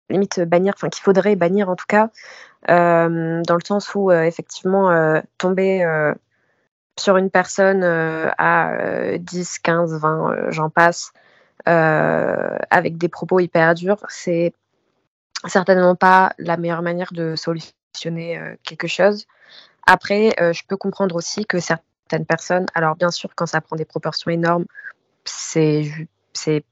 [0.09, 2.09] limite bannir, enfin qu'il faudrait bannir en tout cas,
[2.67, 6.13] dans le sens où euh, effectivement euh, tomber euh,
[6.97, 11.11] sur une personne euh, à euh, 10, 15, 20, euh, j'en passe,
[11.67, 14.53] euh, avec des propos hyper durs, c'est
[15.45, 19.25] certainement pas la meilleure manière de solutionner euh, quelque chose.
[19.85, 23.75] Après, euh, je peux comprendre aussi que certaines personnes, alors bien sûr, quand ça prend
[23.75, 24.65] des proportions énormes,
[25.25, 25.91] c'est,
[26.33, 26.63] c'est,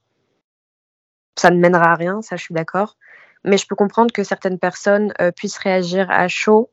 [1.38, 2.98] ça ne mènera à rien, ça je suis d'accord.
[3.46, 6.70] Mais je peux comprendre que certaines personnes euh, puissent réagir à chaud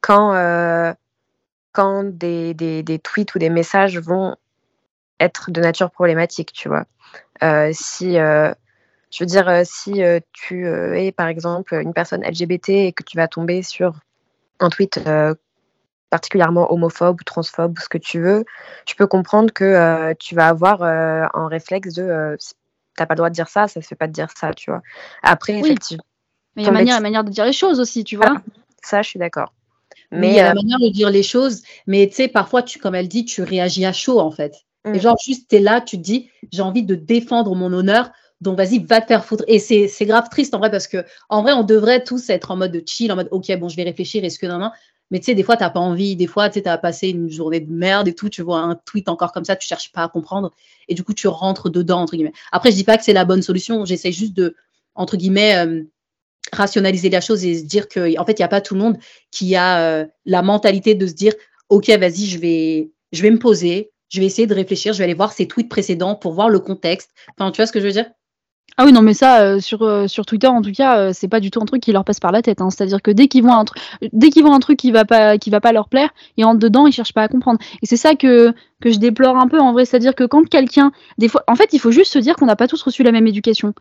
[0.00, 0.92] quand, euh,
[1.72, 4.36] quand des, des, des tweets ou des messages vont
[5.20, 6.84] être de nature problématique, tu vois.
[7.42, 8.54] Euh, si, je
[9.20, 10.00] veux dire, si
[10.32, 13.94] tu es par exemple une personne LGBT et que tu vas tomber sur
[14.60, 15.00] un tweet
[16.10, 18.44] particulièrement homophobe ou transphobe ou ce que tu veux,
[18.88, 22.36] je peux comprendre que tu vas avoir un réflexe de
[22.98, 24.70] t'as pas le droit de dire ça, ça se fait pas de dire ça, tu
[24.70, 24.82] vois.
[25.22, 25.60] Après, Oui.
[25.60, 26.04] effectivement,
[26.58, 28.34] Mais il y a manière, manière de dire les choses aussi, tu vois.
[28.82, 29.52] ça, je suis d'accord.
[30.10, 32.64] Mais il y a euh, la manière de dire les choses, mais tu sais, parfois,
[32.64, 34.64] tu, comme elle dit, tu réagis à chaud, en fait.
[34.84, 34.94] Mm.
[34.94, 38.10] Et genre, juste, tu es là, tu te dis, j'ai envie de défendre mon honneur,
[38.40, 39.44] donc vas-y, va te faire foutre.
[39.46, 42.50] Et c'est c'est grave triste, en vrai, parce que, en vrai, on devrait tous être
[42.50, 44.70] en mode de chill, en mode, ok, bon, je vais réfléchir, est-ce que non, non.
[45.12, 47.30] Mais tu sais, des fois, t'as pas envie, des fois, tu sais, t'as passé une
[47.30, 50.02] journée de merde et tout, tu vois un tweet encore comme ça, tu cherches pas
[50.02, 50.50] à comprendre,
[50.88, 52.32] et du coup, tu rentres dedans, entre guillemets.
[52.50, 54.56] Après, je dis pas que c'est la bonne solution, j'essaie juste de,
[54.94, 55.84] entre guillemets, euh,
[56.52, 58.80] rationaliser la chose et se dire que en fait il n'y a pas tout le
[58.80, 58.98] monde
[59.30, 61.34] qui a euh, la mentalité de se dire
[61.68, 65.04] ok vas-y je vais je vais me poser je vais essayer de réfléchir je vais
[65.04, 67.86] aller voir ces tweets précédents pour voir le contexte enfin tu vois ce que je
[67.86, 68.06] veux dire?
[68.80, 71.40] Ah oui, non, mais ça, euh, sur, euh, sur Twitter, en tout cas, c'est pas
[71.40, 72.60] du tout un truc qui leur passe par la tête.
[72.60, 72.70] hein.
[72.70, 73.64] C'est-à-dire que dès qu'ils voient un,
[74.12, 76.86] dès voient un truc qui va pas, qui va pas leur plaire, ils rentrent dedans,
[76.86, 77.58] ils cherchent pas à comprendre.
[77.82, 79.84] Et c'est ça que, que je déplore un peu en vrai.
[79.84, 80.92] C'est-à-dire que quand quelqu'un,
[81.46, 83.74] en fait, il faut juste se dire qu'on n'a pas tous reçu la même éducation.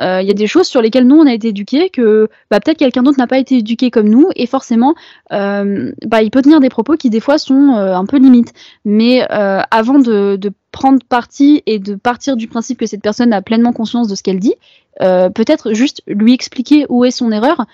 [0.00, 2.60] Euh, Il y a des choses sur lesquelles nous on a été éduqués que bah,
[2.60, 4.94] peut-être quelqu'un d'autre n'a pas été éduqué comme nous et forcément,
[5.32, 8.52] euh, bah, il peut tenir des propos qui des fois sont euh, un peu limites.
[8.84, 10.38] Mais avant de,
[10.72, 14.22] prendre parti et de partir du principe que cette personne a pleinement conscience de ce
[14.22, 14.54] qu'elle dit,
[14.98, 17.66] peut-être juste lui expliquer où est son erreur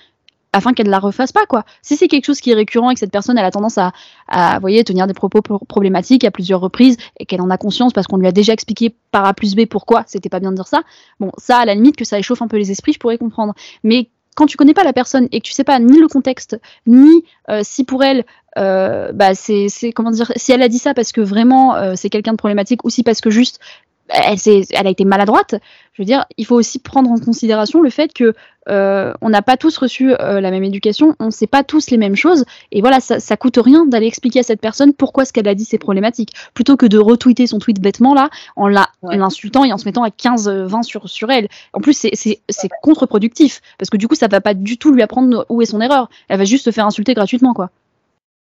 [0.53, 1.65] afin qu'elle ne la refasse pas quoi.
[1.83, 3.93] Si c'est quelque chose qui est récurrent et que cette personne elle a tendance à,
[4.29, 8.07] à tenir des propos pro- problématiques à plusieurs reprises et qu'elle en a conscience parce
[8.07, 10.67] qu'on lui a déjà expliqué par A plus B pourquoi c'était pas bien de dire
[10.67, 10.83] ça,
[11.21, 13.55] bon ça à la limite que ça échauffe un peu les esprits je pourrais comprendre.
[13.85, 16.61] Mais quand tu connais pas la personne et que tu sais pas ni le contexte
[16.87, 18.25] ni euh, si pour elle
[18.57, 21.95] euh, bah c'est c'est- comment dire si elle a dit ça parce que vraiment euh,
[21.97, 23.59] c'est quelqu'un de problématique ou si parce que juste
[24.09, 25.55] elle, a été maladroite,
[25.93, 28.35] je veux dire, il faut aussi prendre en considération le fait que
[28.69, 31.91] euh, on n'a pas tous reçu euh, la même éducation, on ne sait pas tous
[31.91, 35.25] les mêmes choses, et voilà, ça, ça coûte rien d'aller expliquer à cette personne pourquoi
[35.25, 38.69] ce qu'elle a dit c'est problématique, plutôt que de retweeter son tweet bêtement là, en
[38.69, 39.17] Ouais.
[39.17, 41.49] l'insultant et en se mettant à 15-20 sur, sur elle.
[41.73, 45.47] En plus, c'est contre-productif, parce que du coup, ça va pas du tout lui apprendre
[45.49, 47.71] où est son erreur, elle va juste se faire insulter gratuitement, quoi.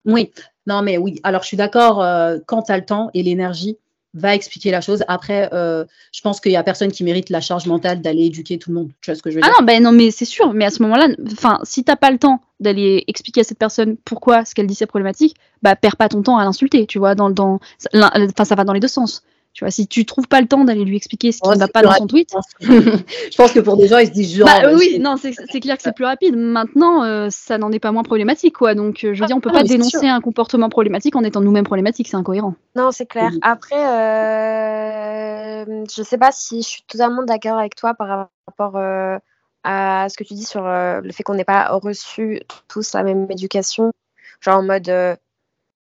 [0.06, 0.32] oui.
[0.68, 1.20] Non mais oui.
[1.24, 3.78] Alors je suis d'accord euh, quand tu as le temps et l'énergie
[4.16, 7.42] va expliquer la chose après euh, je pense qu'il y a personne qui mérite la
[7.42, 9.56] charge mentale d'aller éduquer tout le monde tu vois ce que je veux Ah dire?
[9.60, 10.54] non, ben non, mais c'est sûr.
[10.54, 13.98] Mais à ce moment-là, enfin, si t'as pas le temps d'aller expliquer à cette personne
[14.06, 17.14] pourquoi ce qu'elle dit c'est problématique, bah perds pas ton temps à l'insulter, tu vois.
[17.14, 17.60] Dans, dans,
[17.94, 19.24] enfin, ça va dans les deux sens.
[19.56, 21.70] Tu vois, si tu trouves pas le temps d'aller lui expliquer ce qui ne va
[21.70, 22.30] pas dans son tweet,
[22.60, 25.32] je pense que pour des gens ils se disent genre bah oui, non, c'est
[25.62, 26.36] clair que c'est plus rapide.
[26.36, 28.76] Maintenant, euh, ça n'en est pas moins problématique, quoi.
[28.76, 31.40] Donc, euh, je veux dire, on peut Ah, pas dénoncer un comportement problématique en étant
[31.40, 32.56] nous-mêmes problématiques, c'est incohérent.
[32.76, 33.32] Non, c'est clair.
[33.32, 33.40] Mhm.
[33.44, 39.18] Après, euh, je sais pas si je suis totalement d'accord avec toi par rapport euh,
[39.64, 43.04] à ce que tu dis sur euh, le fait qu'on n'ait pas reçu tous la
[43.04, 43.94] même éducation.
[44.42, 45.16] Genre en mode, euh,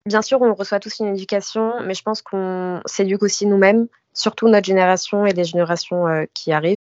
[0.06, 4.48] bien sûr, on reçoit tous une éducation, mais je pense qu'on s'éduque aussi nous-mêmes, surtout
[4.48, 6.76] notre génération et les générations euh, qui arrivent.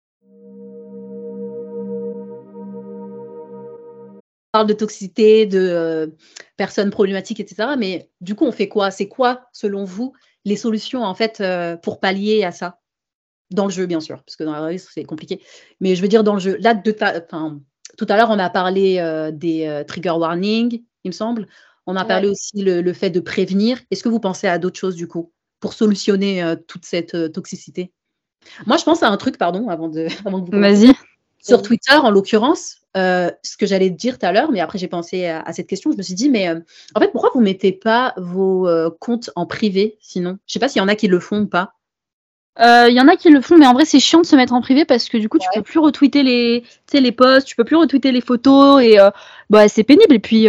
[4.54, 6.08] parle de toxicité, de euh,
[6.56, 7.76] personnes problématiques, etc.
[7.78, 8.90] Mais du coup, on fait quoi?
[8.90, 10.14] C'est quoi, selon vous,
[10.46, 12.80] les solutions en fait euh, pour pallier à ça?
[13.52, 15.44] Dans le jeu, bien sûr, parce que dans la vraie vie, c'est compliqué.
[15.80, 18.50] Mais je veux dire, dans le jeu, là, de ta- tout à l'heure, on a
[18.50, 18.96] parlé
[19.32, 21.48] des trigger warnings, il me semble.
[21.88, 23.80] On a parlé aussi le, le fait de prévenir.
[23.90, 25.32] Est-ce que vous pensez à d'autres choses, du coup,
[25.62, 27.94] pour solutionner euh, toute cette euh, toxicité?
[28.66, 30.94] Moi, je pense à un truc, pardon, avant, de, avant que vous Vas-y.
[31.42, 34.88] sur Twitter, en l'occurrence, euh, ce que j'allais dire tout à l'heure, mais après j'ai
[34.88, 38.14] pensé à, cette question, je me suis dit, mais en fait, pourquoi vous mettez pas
[38.18, 38.68] vos
[39.00, 40.40] comptes en privé sinon?
[40.48, 41.74] Je sais pas s'il y en a qui le font ou pas.
[42.60, 44.54] Il y en a qui le font, mais en vrai, c'est chiant de se mettre
[44.54, 47.66] en privé parce que du coup, tu peux plus retweeter les, les posts, tu peux
[47.66, 48.98] plus retweeter les photos et
[49.52, 50.16] bah, c'est pénible.
[50.16, 50.48] Et puis,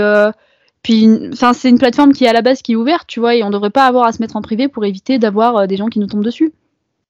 [0.82, 3.42] puis c'est une plateforme qui est à la base qui est ouverte, tu vois, et
[3.42, 5.98] on devrait pas avoir à se mettre en privé pour éviter d'avoir des gens qui
[5.98, 6.52] nous tombent dessus.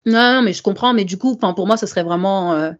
[0.06, 2.72] Non, mais je comprends, mais du coup, pour moi, ce serait vraiment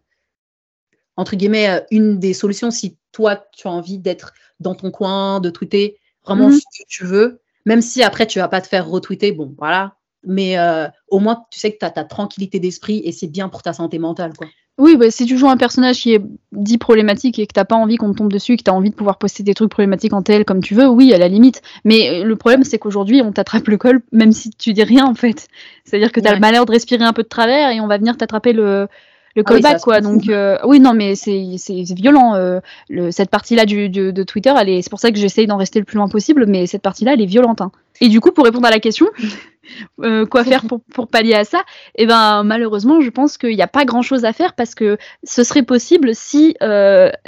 [1.19, 5.41] entre guillemets, euh, une des solutions si toi, tu as envie d'être dans ton coin,
[5.41, 6.53] de tweeter vraiment mhm.
[6.53, 9.95] ce que tu veux, même si après, tu vas pas te faire retweeter, bon, voilà.
[10.23, 13.49] Mais euh, au moins, tu sais que tu as ta tranquillité d'esprit et c'est bien
[13.49, 14.47] pour ta santé mentale, quoi.
[14.79, 16.21] Oui, bah, si tu joues un personnage qui est
[16.53, 18.89] dit problématique et que t'as pas envie qu'on te tombe dessus, que tu as envie
[18.89, 21.61] de pouvoir poster des trucs problématiques en tel comme tu veux, oui, à la limite.
[21.83, 25.05] Mais euh, le problème, c'est qu'aujourd'hui, on t'attrape le col même si tu dis rien,
[25.05, 25.49] en fait.
[25.83, 27.97] C'est-à-dire que tu as le malheur de respirer un peu de travers et on va
[27.97, 28.87] venir t'attraper le,
[29.35, 31.55] le ah callback quoi donc euh, oui non mais c'est
[31.95, 32.59] violent euh,
[32.89, 35.57] le, cette partie là du, de Twitter elle est c'est pour ça que j'essaye d'en
[35.57, 37.71] rester le plus loin possible mais cette partie là elle est violente hein.
[38.01, 39.07] et du coup pour répondre à la question
[40.03, 41.59] euh, quoi faire pour, pour, pallier à ça
[41.95, 44.75] et eh ben malheureusement je pense qu'il n'y a pas grand chose à faire parce
[44.75, 46.55] que ce serait possible si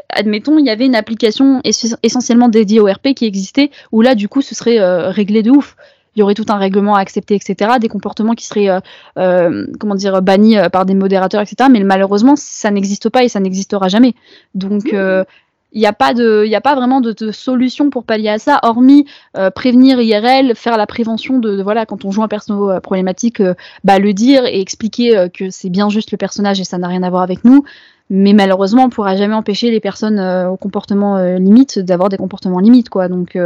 [0.10, 4.28] admettons il y avait une application essentiellement dédiée au RP qui existait où là du
[4.28, 4.80] coup ce serait
[5.10, 5.76] réglé de ouf
[6.16, 7.72] il y aurait tout un règlement à accepter, etc.
[7.80, 8.80] Des comportements qui seraient, euh,
[9.18, 11.70] euh, comment dire, bannis euh, par des modérateurs, etc.
[11.72, 14.14] Mais malheureusement, ça n'existe pas et ça n'existera jamais.
[14.54, 14.94] Donc,
[15.74, 18.60] il n'y a pas de, il a pas vraiment de, solution pour pallier à ça,
[18.64, 19.06] hormis
[19.56, 23.42] prévenir IRL, faire la prévention de, voilà, quand on joue un personnage problématique,
[23.86, 27.04] bah, le dire et expliquer que c'est bien juste le personnage et ça n'a rien
[27.04, 27.64] à voir avec nous.
[28.10, 32.60] Mais malheureusement, on ne pourra jamais empêcher les personnes au comportement limite d'avoir des comportements
[32.60, 33.08] limites, quoi.
[33.08, 33.38] Donc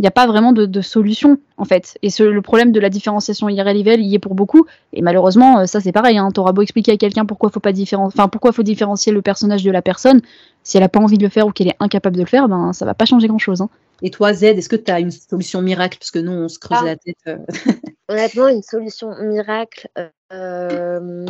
[0.00, 1.98] il n'y a pas vraiment de, solution en fait.
[2.00, 4.64] Et le problème de la différenciation IRL-IVL y est pour beaucoup.
[4.94, 6.16] Et malheureusement, euh, ça c'est pareil.
[6.16, 6.30] Hein.
[6.32, 9.70] T'auras beau expliquer à quelqu'un pourquoi faut pas enfin pourquoi faut différencier le personnage de
[9.70, 10.22] la personne,
[10.62, 12.48] si elle a pas envie de le faire ou qu'elle est incapable de le faire,
[12.48, 13.60] ben ça va pas changer grand chose.
[13.60, 13.68] Hein.
[14.00, 15.98] Et toi Z, est-ce que tu as une solution miracle?
[15.98, 16.86] Parce que nous on se creuse ah.
[16.86, 17.16] la tête.
[17.26, 17.36] Euh.
[18.08, 19.86] Honnêtement, une solution miracle,
[20.32, 21.26] euh,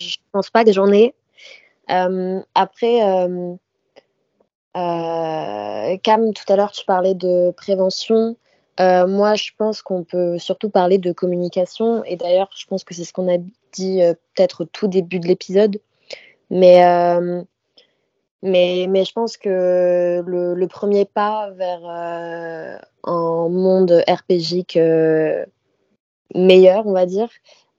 [0.00, 1.14] je pense pas que j'en ai.
[1.90, 3.54] Euh, après euh,
[4.74, 8.36] Cam, tout à l'heure, tu parlais de prévention.
[8.80, 12.02] Euh, moi, je pense qu'on peut surtout parler de communication.
[12.04, 13.38] Et d'ailleurs, je pense que c'est ce qu'on a
[13.72, 15.80] dit euh, peut-être au tout début de l'épisode.
[16.50, 16.82] Mais,
[18.42, 24.78] mais, mais je pense que le, premier pas vers un monde RPGique
[26.34, 27.28] meilleur, on va dire,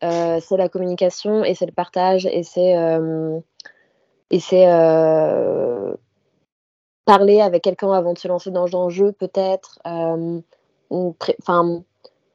[0.02, 2.76] c'est la communication et c'est le partage et c'est
[4.32, 4.66] et c'est
[7.06, 9.80] parler avec quelqu'un avant de se lancer dans un jeu, peut-être.
[9.88, 10.40] Euh,
[10.92, 11.84] enfin,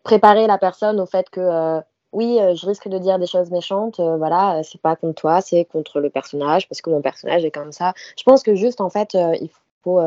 [0.03, 1.81] préparer la personne au fait que euh,
[2.13, 4.01] oui, euh, je risque de dire des choses méchantes.
[4.01, 7.73] voilà, c'est pas contre toi, c'est contre le personnage parce que mon personnage est comme
[7.73, 7.93] ça.
[8.17, 9.51] Je pense que juste en fait, il
[9.83, 10.01] faut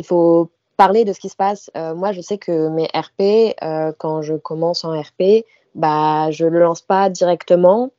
[0.00, 1.70] il faut parler de ce qui se passe.
[1.74, 3.54] moi, je sais que mes RP,
[3.98, 5.44] quand je commence en RP,
[5.74, 7.90] bah, je le lance pas directement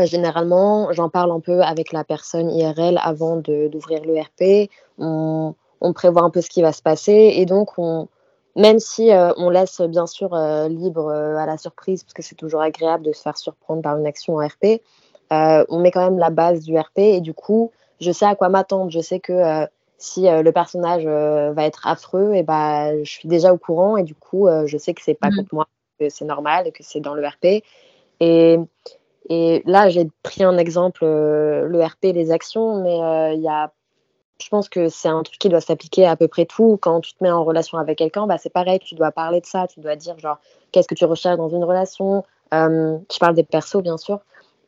[0.00, 4.70] généralement, j'en parle un peu avec la personne IRL avant d'ouvrir le RP.
[4.98, 5.54] On,
[5.94, 8.08] prévoit un peu ce qui va se passer et donc on,
[8.56, 12.22] même si euh, on laisse bien sûr euh, libre euh, à la surprise, parce que
[12.22, 14.80] c'est toujours agréable de se faire surprendre par une action en RP,
[15.30, 18.48] on met quand même la base du RP et du coup, je sais à quoi
[18.48, 18.90] m'attendre.
[18.90, 19.66] Je sais que
[19.98, 24.14] si le personnage va être affreux, et bah, je suis déjà au courant et du
[24.14, 25.36] coup, je sais que c'est pas mmh.
[25.36, 25.66] contre moi,
[25.98, 27.64] que c'est normal et que c'est dans le RP.
[28.20, 28.60] Et
[29.28, 33.48] et là, j'ai pris un exemple, euh, le RP, les actions, mais euh, il y
[33.48, 33.72] a,
[34.42, 36.78] je pense que c'est un truc qui doit s'appliquer à, peu près tout.
[36.80, 39.46] Quand tu te mets en relation avec quelqu'un, bah, c'est pareil, tu dois parler de
[39.46, 40.38] ça, tu dois dire genre
[40.72, 42.24] qu'est-ce que tu recherches dans une relation?
[42.52, 44.20] Euh, je parle des persos, bien sûr.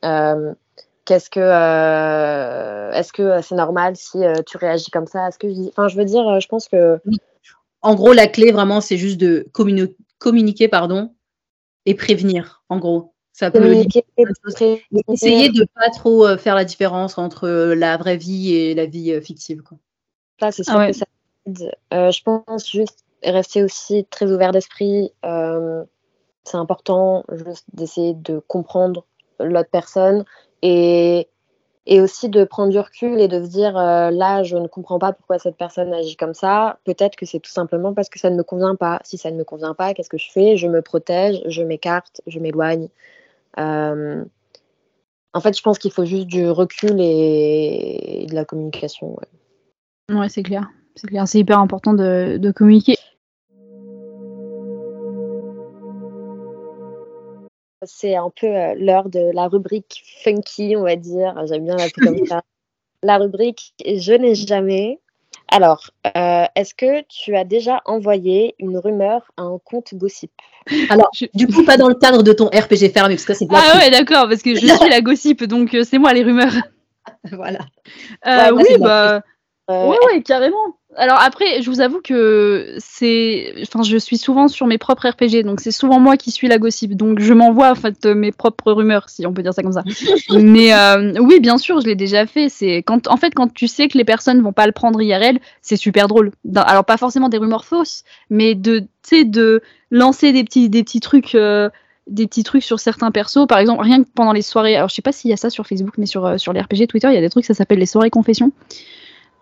[0.02, 5.28] qu'est-ce que, est-ce que c'est normal si tu réagis comme ça?
[5.28, 6.98] Enfin, je veux dire, je pense que.
[7.82, 9.46] En gros, la clé vraiment, c'est juste de
[10.18, 11.12] communiquer, pardon,
[11.84, 12.62] et prévenir.
[12.70, 13.12] En gros.
[13.37, 13.70] Ça peut
[15.09, 18.87] essayer de pas trop euh, faire la différence entre euh, la vraie vie et la
[18.87, 19.61] vie euh, fictive.
[19.61, 19.76] Quoi.
[20.41, 21.05] Ça, c'est sûr ah que ça
[21.45, 21.70] aide.
[21.93, 25.12] je pense juste rester aussi très ouvert d'esprit.
[25.22, 29.05] c'est important juste d'essayer de comprendre
[29.39, 30.24] l'autre personne
[30.62, 31.28] et,
[31.84, 35.12] et aussi de prendre du recul et de se dire là, je ne comprends pas
[35.12, 36.78] pourquoi cette personne agit comme ça.
[36.84, 38.99] Peut-être que c'est tout simplement parce que ça ne me convient pas.
[39.05, 40.57] Si ça ne me convient pas, qu'est-ce que je fais?
[40.57, 42.89] Je me protège, je m'écarte, je m'éloigne.
[43.59, 44.24] Euh,
[45.32, 49.16] en fait, je pense qu'il faut juste du recul et, de la communication.
[50.11, 50.70] Ouais, c'est clair.
[50.94, 52.96] C'est clair, c'est hyper important de, communiquer.
[57.84, 61.34] C'est un peu euh, l'heure de la rubrique funky, on va dire.
[61.46, 62.42] J'aime bien l'appeler comme ça.
[63.02, 65.00] la rubrique Je n'ai jamais.
[65.49, 70.32] Alors, euh, est-ce que tu as déjà envoyé une rumeur à un compte gossip?
[70.90, 73.78] Alors, du coup, pas dans le cadre de ton RPG fermé, parce que c'est Ah
[73.78, 76.53] ouais, d'accord, parce que je suis la gossip, donc euh, c'est moi les rumeurs.
[77.32, 77.61] voilà.
[78.26, 79.22] Euh, oui, bah.
[79.68, 84.66] Ouais, ouais, carrément alors après, je vous avoue que c'est, enfin, je suis souvent sur
[84.66, 87.74] mes propres RPG, donc c'est souvent moi qui suis la gossip, donc je m'envoie en
[87.74, 89.84] fait mes propres rumeurs, si on peut dire ça comme ça.
[90.30, 92.49] Mais euh, oui, bien sûr, je l'ai déjà fait.
[92.49, 95.38] C'est quand, en fait, quand tu sais que les personnes vont pas le prendre IRL,
[95.61, 96.32] c'est super drôle.
[96.55, 100.82] Alors pas forcément des rumeurs fausses, mais de, tu sais, de lancer des petits, des
[100.82, 101.34] petits trucs.
[101.34, 101.68] Euh,
[102.09, 104.94] des petits trucs sur certains persos, par exemple, rien que pendant les soirées, alors je
[104.94, 107.09] sais pas s'il y a ça sur Facebook, mais sur, euh, sur les RPG Twitter,
[107.09, 108.53] il y a des trucs, ça s'appelle les soirées confessions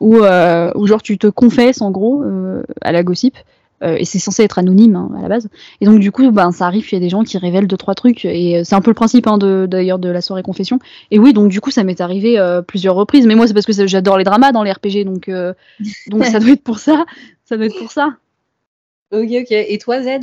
[0.00, 3.36] où, euh, où genre tu te confesses en gros euh, à la gossip.
[3.82, 5.48] Euh, et c'est censé être anonyme hein, à la base.
[5.80, 7.76] Et donc du coup, ben, ça arrive, il y a des gens qui révèlent deux
[7.76, 10.78] trois trucs, et c'est un peu le principe hein, d'ailleurs de, la soirée confession.
[11.10, 13.26] Et oui, donc du coup, ça m'est arrivé plusieurs reprises.
[13.26, 15.28] Mais moi, c'est parce que j'adore les dramas dans les RPG, donc
[16.06, 17.04] donc ça doit être pour ça.
[17.44, 18.16] Ça doit être pour ça.
[19.12, 19.50] Ok, ok.
[19.50, 20.20] Et toi, Z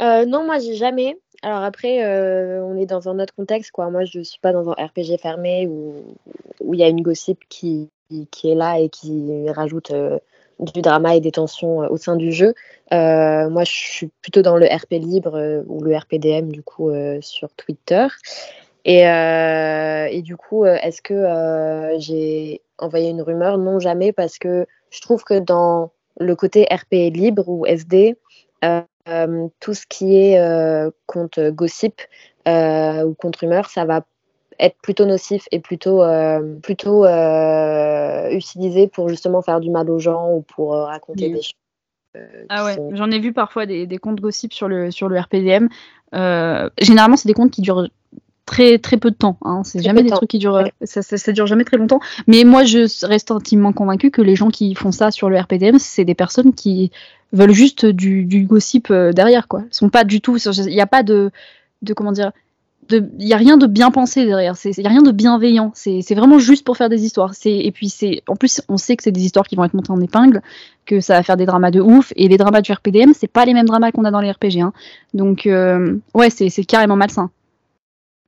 [0.00, 1.16] Non, moi, j'ai jamais.
[1.42, 2.04] Alors après,
[2.60, 3.90] on est dans un autre contexte, quoi.
[3.90, 5.94] Moi, je suis pas dans un RPG fermé où
[6.60, 10.18] où il y a une gossip qui qui, est là et qui rajoute euh,
[10.58, 12.54] du drama et des tensions euh, au sein du jeu.
[12.92, 17.48] Euh, moi, je suis plutôt dans le RP libre ou le RPDM du coup sur
[17.54, 18.06] Twitter.
[18.84, 23.56] Et, du coup, est-ce que j'ai envoyé une rumeur?
[23.56, 25.90] Non, jamais, parce que je trouve que dans
[26.20, 28.16] le côté RP libre ou SD,
[28.62, 30.38] tout ce qui est
[31.06, 32.02] compte gossip
[32.46, 34.02] ou contre rumeur, ça va
[34.58, 39.98] être plutôt nocif et plutôt, euh, plutôt euh, utilisé pour justement faire du mal aux
[39.98, 41.54] gens ou pour euh, raconter des choses.
[42.48, 45.68] ah ouais, j'en ai vu parfois des, des, comptes gossip sur le, sur le RPDM.
[46.80, 47.88] généralement, c'est des comptes qui durent
[48.46, 49.38] très très peu de temps.
[49.42, 49.62] Hein.
[49.64, 52.00] C'est jamais des trucs qui durent, ça, ça, dure jamais très longtemps.
[52.26, 55.78] Mais moi, je reste intimement convaincue que les gens qui font ça sur le RPDM,
[55.78, 56.92] c'est des personnes qui
[57.32, 59.62] veulent juste du, du gossip derrière, quoi.
[59.70, 61.30] Ils sont pas du tout, il n'y a pas de,
[61.82, 62.32] de comment dire,
[62.90, 66.14] il n'y a rien de bien pensé derrière, il n'y a rien de bienveillant, c'est
[66.14, 67.32] vraiment juste pour faire des histoires.
[67.44, 69.92] Et puis c'est en plus on sait que c'est des histoires qui vont être montées
[69.92, 70.42] en épingle,
[70.86, 73.44] que ça va faire des dramas de ouf, et les dramas du RPDM, c'est pas
[73.44, 74.60] les mêmes dramas qu'on a dans les RPG.
[74.60, 74.72] Hein.
[75.12, 77.30] Donc euh, ouais, c'est carrément malsain.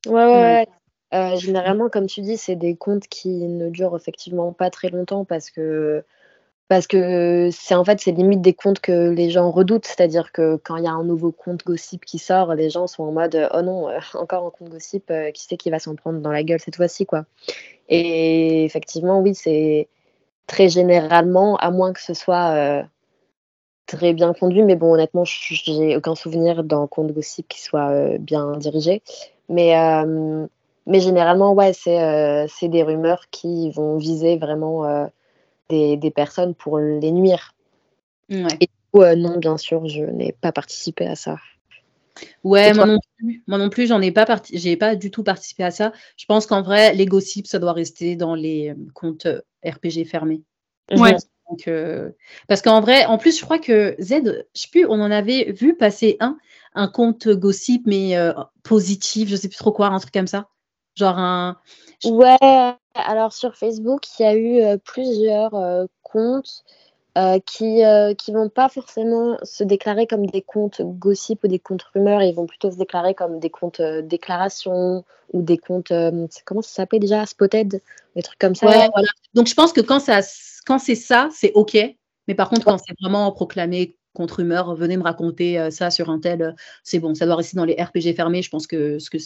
[0.07, 0.69] Ouais, ouais, ouais.
[1.15, 5.25] Euh, généralement, comme tu dis, c'est des contes qui ne durent effectivement pas très longtemps
[5.25, 6.05] parce que
[6.69, 10.57] parce que c'est en fait c'est limite des comptes que les gens redoutent, c'est-à-dire que
[10.57, 13.49] quand il y a un nouveau compte gossip qui sort, les gens sont en mode
[13.55, 16.33] oh non euh, encore un compte gossip, euh, qui sait qui va s'en prendre dans
[16.33, 17.25] la gueule cette fois-ci quoi.
[17.89, 19.89] Et effectivement oui c'est
[20.47, 22.83] très généralement à moins que ce soit euh,
[23.87, 28.57] très bien conduit, mais bon honnêtement j'ai aucun souvenir d'un compte gossip qui soit bien
[28.57, 29.03] dirigé,
[29.49, 29.75] mais
[30.87, 35.09] mais généralement ouais c'est des rumeurs qui vont viser vraiment
[35.69, 37.55] des, personnes pour les nuire.
[38.29, 41.37] Et du coup, euh, non, bien sûr, je n'ai pas participé à ça.
[42.43, 45.23] Ouais, moi non, plus, moi non plus, j'en ai pas parti, j'ai pas du tout
[45.23, 45.93] participé à ça.
[46.17, 50.07] Je pense qu'en vrai, les gossips, ça doit rester dans les euh, comptes euh, RPG
[50.07, 50.43] fermés.
[50.93, 51.17] Ouais.
[51.49, 51.71] Donc,
[52.49, 55.53] parce qu'en vrai, en plus, je crois que Z, je sais plus, on en avait
[55.53, 56.39] vu passer un,
[56.75, 58.17] un compte gossip, mais
[58.65, 60.49] positif, je sais plus trop quoi, un truc comme ça.
[60.97, 61.57] Genre un.
[62.05, 62.37] Ouais,
[62.99, 66.65] alors sur Facebook, il y a eu euh, plusieurs euh, comptes
[67.19, 67.83] euh, qui
[68.19, 72.35] qui vont pas forcément se déclarer comme des comptes gossip ou des comptes rumeurs, ils
[72.35, 75.93] vont plutôt se déclarer comme des comptes déclarations ou des comptes
[76.45, 77.25] comment ça s'appelle déjà?
[77.25, 77.81] Spotted,
[78.15, 78.67] des trucs comme ça.
[78.67, 79.09] Ouais, voilà.
[79.33, 80.21] Donc je pense que quand ça
[80.67, 81.79] quand c'est ça, c'est OK,
[82.29, 86.19] mais par contre quand c'est vraiment proclamé contre rumeur, venez me raconter ça sur un
[86.19, 89.19] tel, c'est bon, ça doit rester dans les RPG fermés, je pense que ce que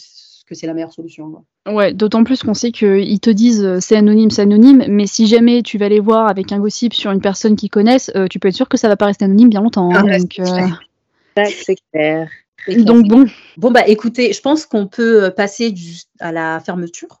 [0.51, 1.45] que c'est la meilleure solution.
[1.67, 5.25] Ouais, d'autant plus qu'on sait qu'ils te disent euh, c'est anonyme, c'est anonyme, mais si
[5.25, 8.37] jamais tu vas les voir avec un gossip sur une personne qu'ils connaissent, euh, tu
[8.39, 9.89] peux être sûr que ça va pas rester anonyme bien longtemps.
[9.93, 12.29] Hein, ah, donc, euh, c'est clair.
[12.67, 13.25] Donc bon.
[13.57, 15.73] Bon bah écoutez, je pense qu'on peut passer
[16.19, 17.20] à la fermeture.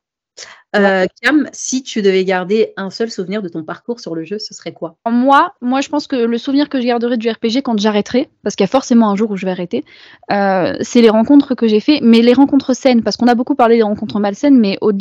[0.75, 4.39] Euh, Cam, si tu devais garder un seul souvenir de ton parcours sur le jeu,
[4.39, 4.95] ce serait quoi?
[5.09, 8.55] Moi, moi, je pense que le souvenir que je garderai du RPG quand j'arrêterai, parce
[8.55, 9.83] qu'il y a forcément un jour où je vais arrêter,
[10.31, 13.55] euh, c'est les rencontres que j'ai fait, mais les rencontres saines, parce qu'on a beaucoup
[13.55, 14.91] parlé des rencontres malsaines, mais au,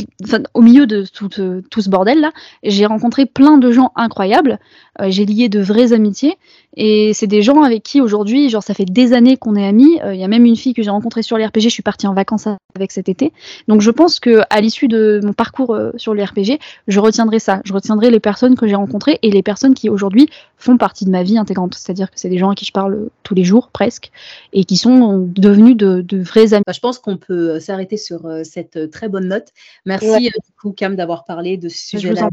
[0.54, 2.32] au milieu de tout, tout ce bordel là,
[2.64, 4.58] j'ai rencontré plein de gens incroyables,
[5.00, 6.36] euh, j'ai lié de vraies amitiés,
[6.76, 9.98] et c'est des gens avec qui aujourd'hui, genre ça fait des années qu'on est amis.
[10.04, 12.06] Il y a même une fille que j'ai rencontrée sur les RPG, je suis partie
[12.06, 12.46] en vacances
[12.76, 13.32] avec cet été.
[13.66, 16.58] Donc je pense que à l'issue de mon parcours euh, sur le RPG,
[16.88, 17.60] je retiendrai ça.
[17.64, 21.10] Je retiendrai les personnes que j'ai rencontrées et les personnes qui aujourd'hui font partie de
[21.10, 21.74] ma vie intégrante.
[21.74, 24.10] C'est-à-dire que c'est des gens à qui je parle tous les jours presque
[24.52, 26.64] et qui sont devenus de, vrais amis.
[26.66, 29.48] Bah, je pense qu'on peut euh, s'arrêter sur euh, cette très bonne note.
[29.86, 32.28] Merci du coup Cam d'avoir parlé de ce sujet-là.